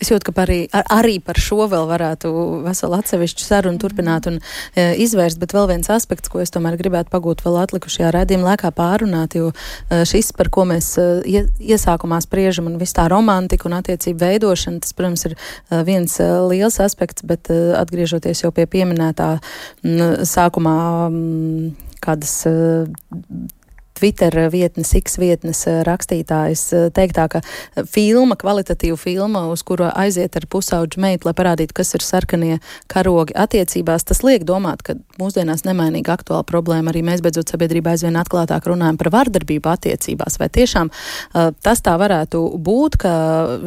[0.00, 2.30] Es jūtu, ka arī, ar, arī par šo vēl varētu
[2.64, 7.12] veselu atsevišķu sarunu turpināt un e, izvērst, bet vēl viens aspekts, ko es tomēr gribētu
[7.12, 12.70] pagūt vēl atlikušajā redzījuma laikā pārunāt, jo e, šis, par ko mēs e, iesākumā spriežam
[12.70, 17.26] un viss tā romantika un attiecību veidošana, tas, protams, ir e, viens e, liels aspekts,
[17.26, 19.36] bet e, atgriežoties jau pie pieminētā
[19.84, 20.76] m, sākumā
[21.12, 22.36] m, kādas.
[22.48, 23.56] E,
[24.00, 27.42] Twitter vietnes, X vietnes eh, rakstītājs eh, teiktā, ka
[27.84, 33.36] filma, kvalitatīva filma, uz kuru aiziet ar pusauģu meitu, lai parādītu, kas ir sarkanie karogi.
[33.36, 38.70] Attiecībās, tas liek domāt, ka mūsdienās nemainīga aktuāla problēma arī mēs beidzot sabiedrībā aizvien atklātāk
[38.70, 40.40] runājam par vardarbību attiecībās.
[40.40, 43.12] Vai tiešām uh, tas tā varētu būt, ka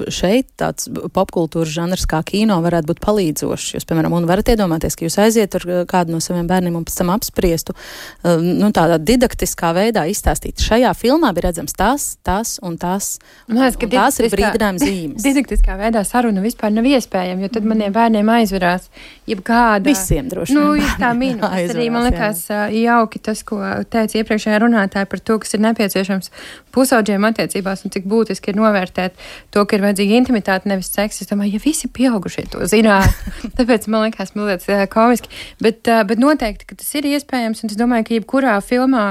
[0.09, 3.77] šeit tāds popkultūras žanrs kā kino varētu būt palīdzošs?
[3.77, 6.99] Jūs, piemēram, un varat iedomāties, ka jūs aiziet ar kādu no saviem bērniem un pēc
[7.03, 10.63] tam apspriestu uh, nu, tādā didaktiskā veidā izteikti izstāstīts.
[10.63, 13.19] Šajā filmā bija redzams tas, tas un tas.
[13.47, 15.23] Man liekas, ka tās ir brīdinājuma zīmes.
[15.27, 18.87] Didaktiskā veidā saruna vispār nav iespējama, jo tad maniem bērniem aizverās
[19.29, 19.83] jebkāda.
[19.87, 20.63] Visiem droši vien.
[20.63, 21.11] Nu, tā
[21.51, 21.75] mīnus.
[21.75, 22.61] arī man liekas jā.
[22.77, 23.59] jauki tas, ko
[23.91, 26.31] teica iepriekšējā runātāja par to, kas ir nepieciešams
[26.73, 29.17] pusauģiem attiecībās un cik būtiski ir novērtēt
[29.53, 31.21] to, ka ir vajadzīga intimitāte, nevis seks.
[31.23, 35.31] Es domāju, ja visi pieaugušie to zinātu, tāpēc man liekas mazliet komiski.
[35.63, 39.07] Bet, bet noteikti, ka tas ir iespējams, un es domāju, ka jebkurā filmā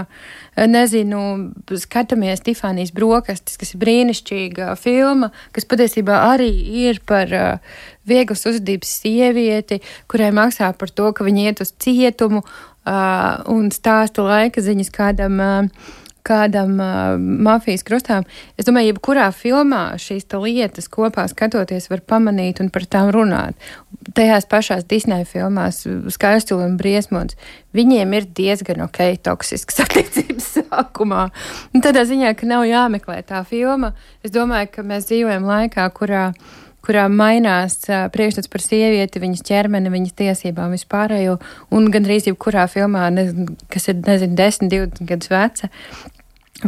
[0.57, 6.50] nezinu, skatāmies Tifānijas brokastis, kas ir brīnišķīga filma, kas patiesībā arī
[6.84, 7.78] ir par uh,
[8.09, 9.80] vieglas uzvedības sievieti,
[10.12, 15.40] kurai maksā par to, ka viņa iet uz cietumu uh, un stāsta laika ziņas kādam.
[15.40, 18.26] Uh, kādam uh, mafijas krustām.
[18.58, 23.58] Es domāju, jebkurā filmā šīs lietas kopā skatoties, var pamanīt un par tām runāt.
[24.14, 25.82] Tajās pašās Disneja filmās,
[26.14, 27.36] Skaistula un Briesmons,
[27.76, 31.28] viņiem ir diezgan ok, toksisks attiecības sākumā.
[31.74, 36.30] Un tādā ziņā, ka nav jāmeklē tā filma, es domāju, ka mēs dzīvojam laikā, kurā
[36.87, 41.39] kurā mainās priekšstats par sievieti, viņas ķermeni, viņas tiesībām, vispārējo,
[41.74, 43.28] un gandrīz jebkurā filmā, ne,
[43.72, 45.70] kas ir, nezinu, 10, 20 gadus veca,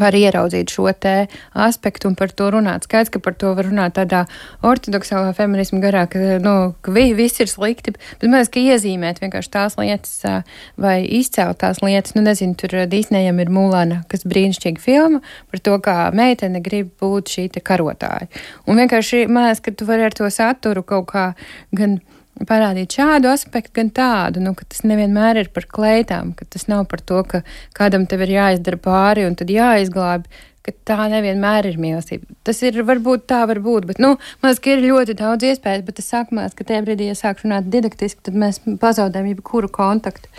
[0.00, 1.14] var ieraudzīt šo te
[1.52, 2.86] aspektu un par to runāt.
[2.86, 4.24] Skaidrs, ka par to var runāt tādā
[4.66, 9.52] ortodoksālā feminisma garā, ka, nu, ka vi, viss ir slikti, bet mēs, ka iezīmēt vienkārši
[9.54, 10.44] tās lietas
[10.80, 15.22] vai izcelt tās lietas, nu, nezinu, tur Disneyam ir Mulana, kas brīnišķīga filma
[15.52, 18.30] par to, kā meitene grib būt šī te karotāja.
[18.68, 21.30] Un vienkārši, man liekas, ka tu vari ar to saturu kaut kā
[21.76, 22.00] gan
[22.42, 26.88] parādīt šādu aspektu, gan tādu, nu, ka tas nevienmēr ir par kleitām, ka tas nav
[26.90, 27.44] par to, ka
[27.76, 30.42] kādam tev ir jāizdara pāri un tad jāizglābi.
[30.88, 32.24] Tā nevienmēr ir mīlestība.
[32.40, 36.00] Tas ir varbūt tā, var būt, bet, nu, man liekas, ir ļoti daudz iespēju, bet
[36.00, 40.32] es sākumā, ka tajā brīdī, ja sāk runāt didaktiski, tad mēs pazaudējam jebkuru kontaktu.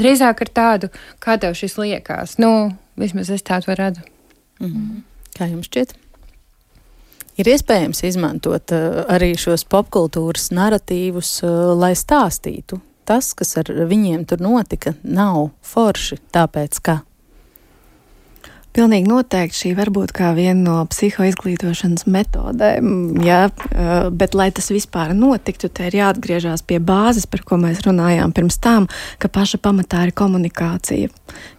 [0.00, 2.38] Drīzāk ar tādu, kā tev šis liekas.
[2.40, 4.08] Nu, vismaz es tādu redzu.
[4.58, 5.02] Mm -hmm.
[5.36, 5.92] Kā jums šķiet?
[7.38, 12.80] Ir iespējams izmantot uh, arī šos popkultūras narratīvus, uh, lai stāstītu.
[13.08, 16.98] Tas, kas ar viņiem tur notika, nav forši, tāpēc ka
[18.78, 23.48] Pilnīgi noteikti šī var būt kā viena no psihoizglītošanas metodēm, jā,
[24.14, 28.60] bet, lai tas vispār notiktu, te ir jāatgriežas pie bāzes, par ko mēs runājām pirms
[28.62, 28.86] tam,
[29.18, 31.10] ka paša pamatā ir komunikācija.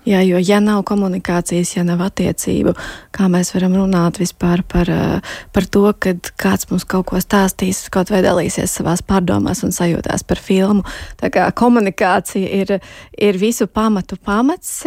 [0.07, 2.77] Jā, jo, ja nav komunikācijas, ja nav attiecību,
[3.11, 4.87] kā mēs varam runāt vispār par,
[5.51, 10.23] par to, kad kāds mums kaut ko stāstīs, kaut vai dalīsies savās pārdomās un sajūtās
[10.23, 10.87] par filmu.
[11.19, 12.77] Tā kā komunikācija ir,
[13.19, 14.85] ir visu pamatu pamats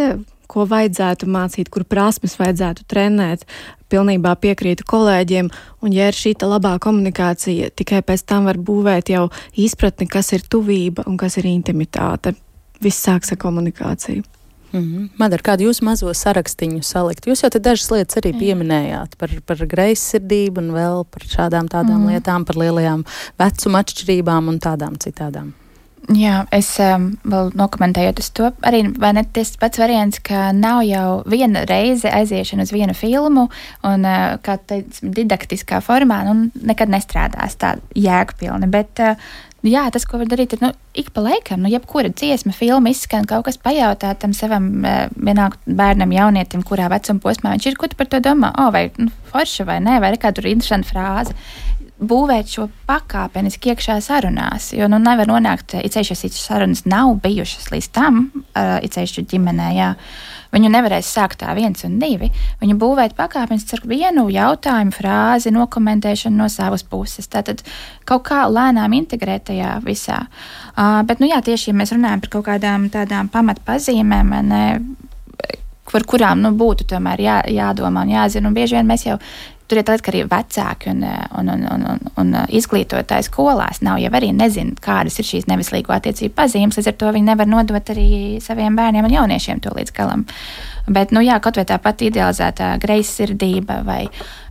[0.53, 3.47] ko vajadzētu mācīt, kur prasmes vajadzētu trenēt.
[3.93, 5.49] Pilnībā piekrītu kolēģiem,
[5.85, 9.27] un ja ir šī labā komunikācija, tikai pēc tam var būvēt jau
[9.57, 12.35] izpratni, kas ir tuvība un kas ir intimitāte.
[12.83, 14.25] Viss sāks ar komunikāciju.
[14.73, 15.09] Mm -hmm.
[15.17, 17.27] Man ir kāda jūsu mazo sarakstiņu salikt.
[17.27, 22.01] Jūs jau te dažas lietas arī pieminējāt par, par greizsirdību un vēl par šādām tādām
[22.01, 22.07] mm.
[22.09, 23.05] lietām, par lielajām
[23.39, 25.53] vecuma atšķirībām un tādām citādām.
[26.11, 31.21] Jā, es um, vēl nokomentējot uz to, arī ne, tas pats variants, ka nav jau
[31.31, 33.47] viena reize aiziešana uz vienu filmu,
[33.87, 38.71] un uh, kā teicu, didaktiskā formā, nu, nekad nestrādās tā jēgpilni.
[38.73, 39.33] Bet, uh,
[39.63, 43.29] Jā, tas, ko var darīt, ir nu, ik pa laikam, nu, jebkura dziesma, filma izskan,
[43.31, 47.87] kaut kas pajautāt tam savam uh, vienāku bērnam, jaunietim, kurā vecuma posmā viņš ir, ko
[47.87, 51.39] tu par to domā, oh, vai nu, forša vai nē, vai kāda interesanta frāze
[52.03, 54.73] būvēt šo pakāpeniski iekšā sarunās.
[54.77, 59.27] Jo nu, nevar nonākt, it sevišķi, ja sarunas nav bijušas līdz tam, uh, it sevišķi
[59.33, 59.69] ģimenē.
[59.79, 59.91] Jā.
[60.53, 62.29] Viņu nevarēs sākt tā viens un divi.
[62.61, 67.31] Viņu būvēt pakāpeniski ar vienu jautājumu, frāzi, nokomentēšanu no savas puses.
[67.33, 67.63] Tātad
[68.09, 70.27] kaut kā lēnām integrēt tajā visā.
[70.75, 74.67] Uh, bet, nu jā, tieši ja mēs runājam par kaut kādām tādām pamatpazīmēm, ne,
[75.93, 78.49] par kurām nu, būtu tomēr jā, jādomā un jāzina.
[78.49, 79.19] Un bieži vien mēs jau
[79.71, 81.05] Tur ir tāds, ka arī vecāki un,
[81.39, 85.95] un, un, un, un, un izglītotāji skolās nav jau arī nezina, kādas ir šīs nevislīgo
[85.95, 86.77] attiecību pazīmes.
[86.77, 88.09] Līdz ar to viņi nevar nodot arī
[88.45, 90.27] saviem bērniem un jauniešiem to līdz galam.
[90.91, 94.03] Bet, nu jā, kaut vai tā pati idealizētā greizsirdība vai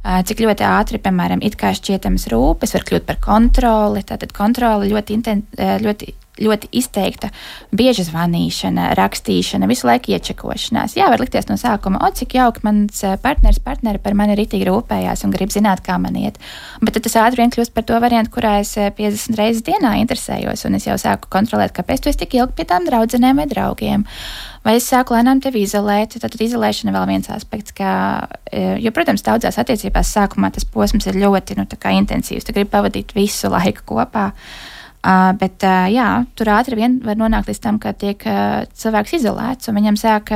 [0.01, 4.05] cik ļoti ātri, piemēram, it kā šķietamas rūpes var kļūt par kontroli.
[4.07, 5.43] Tātad kontrole ļoti, inten,
[5.83, 7.29] ļoti ļoti izteikta
[7.75, 10.95] bieža zvanīšana, rakstīšana, visu laiku iečekošanās.
[10.95, 14.67] Jā, var likties no sākuma, o, cik jauki mans eh, partneris, partneri par mani ritīgi
[14.69, 16.39] rūpējās un grib zināt, kā man iet.
[16.81, 20.65] Bet tas ātri vien kļūst par to variantu, kurā es 50 eh, reizes dienā interesējos,
[20.69, 24.07] un es jau sāku kontrolēt, kāpēc tu esi tik ilgi pie tām draudzenēm vai draugiem.
[24.63, 26.19] Vai es sāku lēnām tevi izolēt?
[26.21, 27.93] Tad izolēšana vēl viens aspekts, ka,
[28.51, 32.45] eh, jo, protams, daudzās attiecībās sākumā tas posms ir ļoti nu, intensīvs.
[32.45, 34.29] Tu gribi pavadīt visu laiku kopā.
[34.31, 38.67] Uh, Uh, bet uh, jā, tur ātri vien var nonākt līdz tam, ka tiek uh,
[38.77, 40.29] cilvēks izolēts un viņam sāk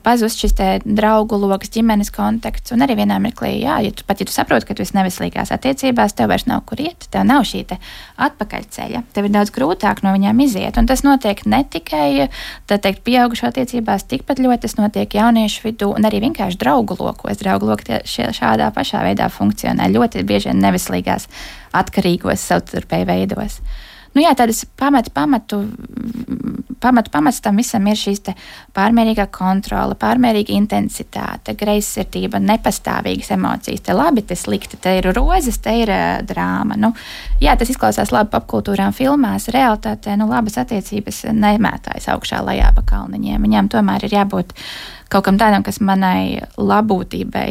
[0.00, 2.72] pazust šis draugu lokus, ģimenes kontakts.
[2.72, 5.50] Un arī vienā mirklī, jā, ja tu pat ja tu saproti, ka tu esi neveselīgās
[5.52, 7.80] attiecībās, tev vairs nav kur iet, tev nav šī te
[8.22, 9.02] atpakaļceļa.
[9.16, 10.78] Tev ir daudz grūtāk no viņiem iziet.
[10.78, 12.30] Un tas notiek ne tikai
[12.70, 17.42] teikt, pieaugušo attiecībās, tikpat ļoti tas notiek jauniešu vidū un arī vienkārši draugu lokos.
[17.42, 21.26] Draugu loki šādā pašā veidā funkcionē ļoti bieži neveselīgās
[21.82, 23.60] atkarīgos savstarpēji veidos
[24.14, 25.60] nu, jā, tādas pamatu, pamatu,
[26.80, 28.22] pamatu pamats tam visam ir šīs
[28.76, 33.84] pārmērīgā kontrole, pārmērīga intensitāte, greizsirdība, nepastāvīgas emocijas.
[33.86, 36.78] Te labi, te slikti, te ir rozes, te ir uh, drāma.
[36.80, 36.92] Nu,
[37.42, 39.50] jā, tas izklausās labi popkultūrā un filmās.
[39.52, 43.44] Realitātē nu, labas attiecības nemētājas augšā lejā pa kalniņiem.
[43.46, 44.56] Viņām tomēr ir jābūt
[45.12, 47.48] kaut kam tādam, kas manai labūtībai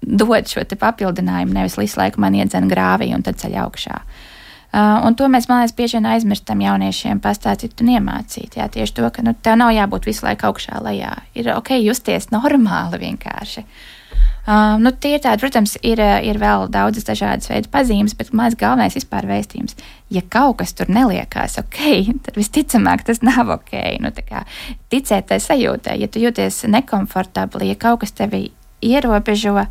[0.00, 4.00] dod šo papildinājumu, nevis visu laiku man iedzen grāvī un tad ceļ augšā.
[4.00, 4.28] Uh,
[4.70, 8.54] Uh, un to mēs, man liekas, bieži vien aizmirstam jauniešiem pastāstīt un iemācīt.
[8.60, 11.16] Jā, tieši to, ka nu, tev nav jābūt visu laiku augšā lejā.
[11.34, 13.64] Ir ok, justies normāli vienkārši.
[13.66, 18.54] Uh, nu, tie ir tādi, protams, ir, ir vēl daudzas dažādas veidu pazīmes, bet mans
[18.58, 19.74] galvenais vispār vēstījums,
[20.14, 21.82] ja kaut kas tur neliekās ok,
[22.28, 23.74] tad visticamāk tas nav ok.
[24.06, 24.46] Nu, kā,
[24.94, 28.48] ticēt tai sajūtai, ja tu jūties nekomfortabli, ja kaut kas tevi
[28.82, 29.66] ierobežo,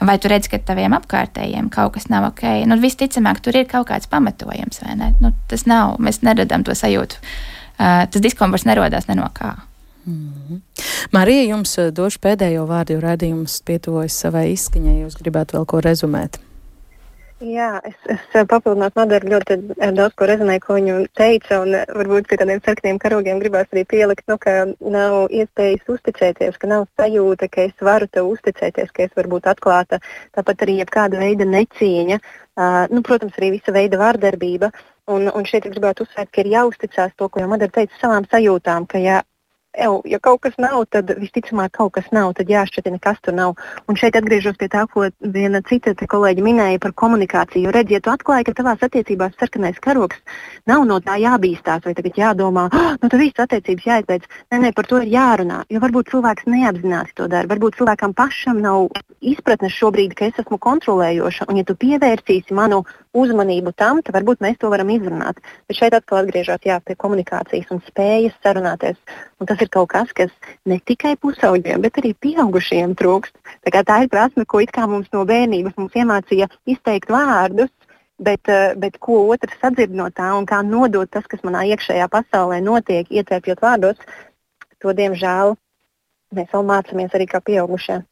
[0.00, 3.88] vai tu redz, ka taviem apkārtējiem kaut kas nav ok, nu, visticamāk, tur ir kaut
[3.90, 5.12] kāds pamatojums, vai ne?
[5.22, 7.20] Nu, tas nav, mēs neradām to sajūtu.
[7.72, 9.54] Uh, tas diskomforts nerodās ne no kā.
[10.06, 10.60] Mm -hmm.
[11.12, 15.02] Marija, jums došu pēdējo vārdu, jo redzējums pietuvojas savai izskaņai.
[15.02, 16.38] Jūs gribētu vēl ko rezumēt?
[17.42, 19.56] Jā, es, es papildinātu Madaru ļoti
[19.96, 24.22] daudz ko rezonēju, ko viņa teica, un varbūt pie tādiem sarkaniem karogiem gribās arī pielikt,
[24.30, 29.18] nu, ka nav iespējas uzticēties, ka nav sajūta, ka es varu tev uzticēties, ka es
[29.18, 29.98] varu būt atklāta.
[30.38, 34.70] Tāpat arī jebkāda veida necieņa, uh, nu, protams, arī visa veida vārdarbība.
[35.10, 38.86] Un, un šeit gribētu uzsvērt, ka ir jāuzticas to, ko jau Madara teica, savām sajūtām,
[38.86, 39.18] ka ja
[39.72, 43.54] Ew, ja kaut kas nav, tad visticamāk kaut kas nav, tad jāšķiet, kas tur nav.
[43.88, 47.64] Un šeit atgriežos pie tā, ko viena cita kolēģi minēja par komunikāciju.
[47.64, 50.20] Jo redziet, tu atklāji, ka tavās attiecībās sarkanais karoks
[50.68, 54.28] nav no tā jābīstās vai tagad jādomā, oh, nu tad viss attiecības jāizbeidz.
[54.52, 55.62] Nē, nē, par to ir jārunā.
[55.72, 57.48] Jo varbūt cilvēks neapzināti to dara.
[57.48, 58.90] Varbūt cilvēkam pašam nav
[59.24, 61.48] izpratnes šobrīd, ka es esmu kontrolējoša.
[61.48, 62.82] Un ja tu pievērsīsi manu
[63.16, 65.40] uzmanību tam, tad varbūt mēs to varam izrunāt.
[65.68, 69.00] Bet šeit atkal atgriežas pie komunikācijas un spējas sarunāties.
[69.40, 70.32] Un tas ir kaut kas, kas
[70.68, 73.34] ne tikai pusauģiem, bet arī pieaugušiem trūkst.
[73.66, 77.70] Tā, tā ir prasme, ko mums no bērnības mums iemācīja izteikt vārdus,
[78.18, 82.08] bet, eh, bet ko otrs sadzird no tā un kā nodot tas, kas manā iekšējā
[82.08, 83.98] pasaulē notiek, ietērpjot vārdos,
[84.80, 85.56] to diemžēl
[86.34, 88.02] mēs vēl mācāmies arī kā pieaugušie.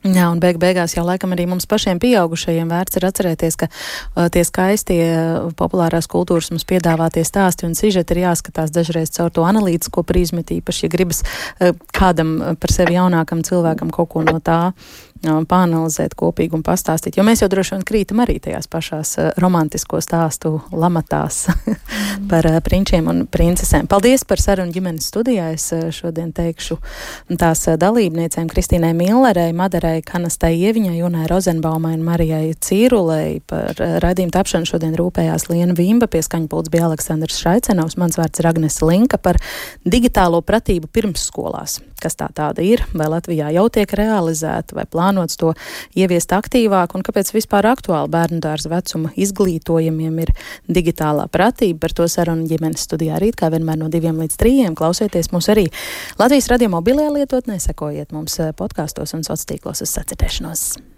[0.00, 4.30] Jā, un beig beigās jau laikam arī mums pašiem pieaugušajiem vērts ir atcerēties, ka uh,
[4.32, 9.44] tie skaistie uh, populārās kultūras mums piedāvātie stāsti un sižeti ir jāskatās dažreiz caur to
[9.44, 14.38] analītisko prizmu, īpaši, ja gribas uh, kādam uh, par sevi jaunākam cilvēkam kaut ko no
[14.40, 14.72] tā
[15.20, 17.18] pāanalizēt kopīgi un pastāstīt.
[17.18, 21.42] Jo mēs jau droši vien krītam arī tajās pašās romantisko stāstu lamatās
[22.30, 23.88] par prinčiem un princesēm.
[23.90, 25.50] Paldies par sarunu ģimenes studijā.
[25.56, 26.78] Es šodien teikšu
[27.40, 33.40] tās dalībniecēm Kristīnai Millerei, Madarai Kanastai Ieviņai, Junai Rozenbaumai un Marijai Cīrulei.
[33.50, 38.50] Par raidījumu tapšanu šodien rūpējās Liena Vimba, pie skaņpults bija Aleksandrs Šaicenovs, mans vārds ir
[38.50, 39.40] Agnes Linka par
[39.84, 41.80] digitālo pratību pirmsskolās.
[42.00, 45.52] Kas tā tāda ir, vai Latvijā jau tiek realizēta, vai plānots to
[45.98, 50.34] ieviest aktīvāk un kāpēc vispār aktuāli bērnu dārza vecuma izglītojumiem ir
[50.68, 51.82] digitālā pratība.
[51.84, 54.78] Par to sarunu ģimenes studijā rīt, kā vienmēr no diviem līdz trījiem.
[54.78, 55.68] Klausieties mūs arī
[56.20, 60.89] Latvijas radio mobilajā lietotnē, sekojiet mums eh, podkāstos un sociālos tīklos uz sacirdēšanos.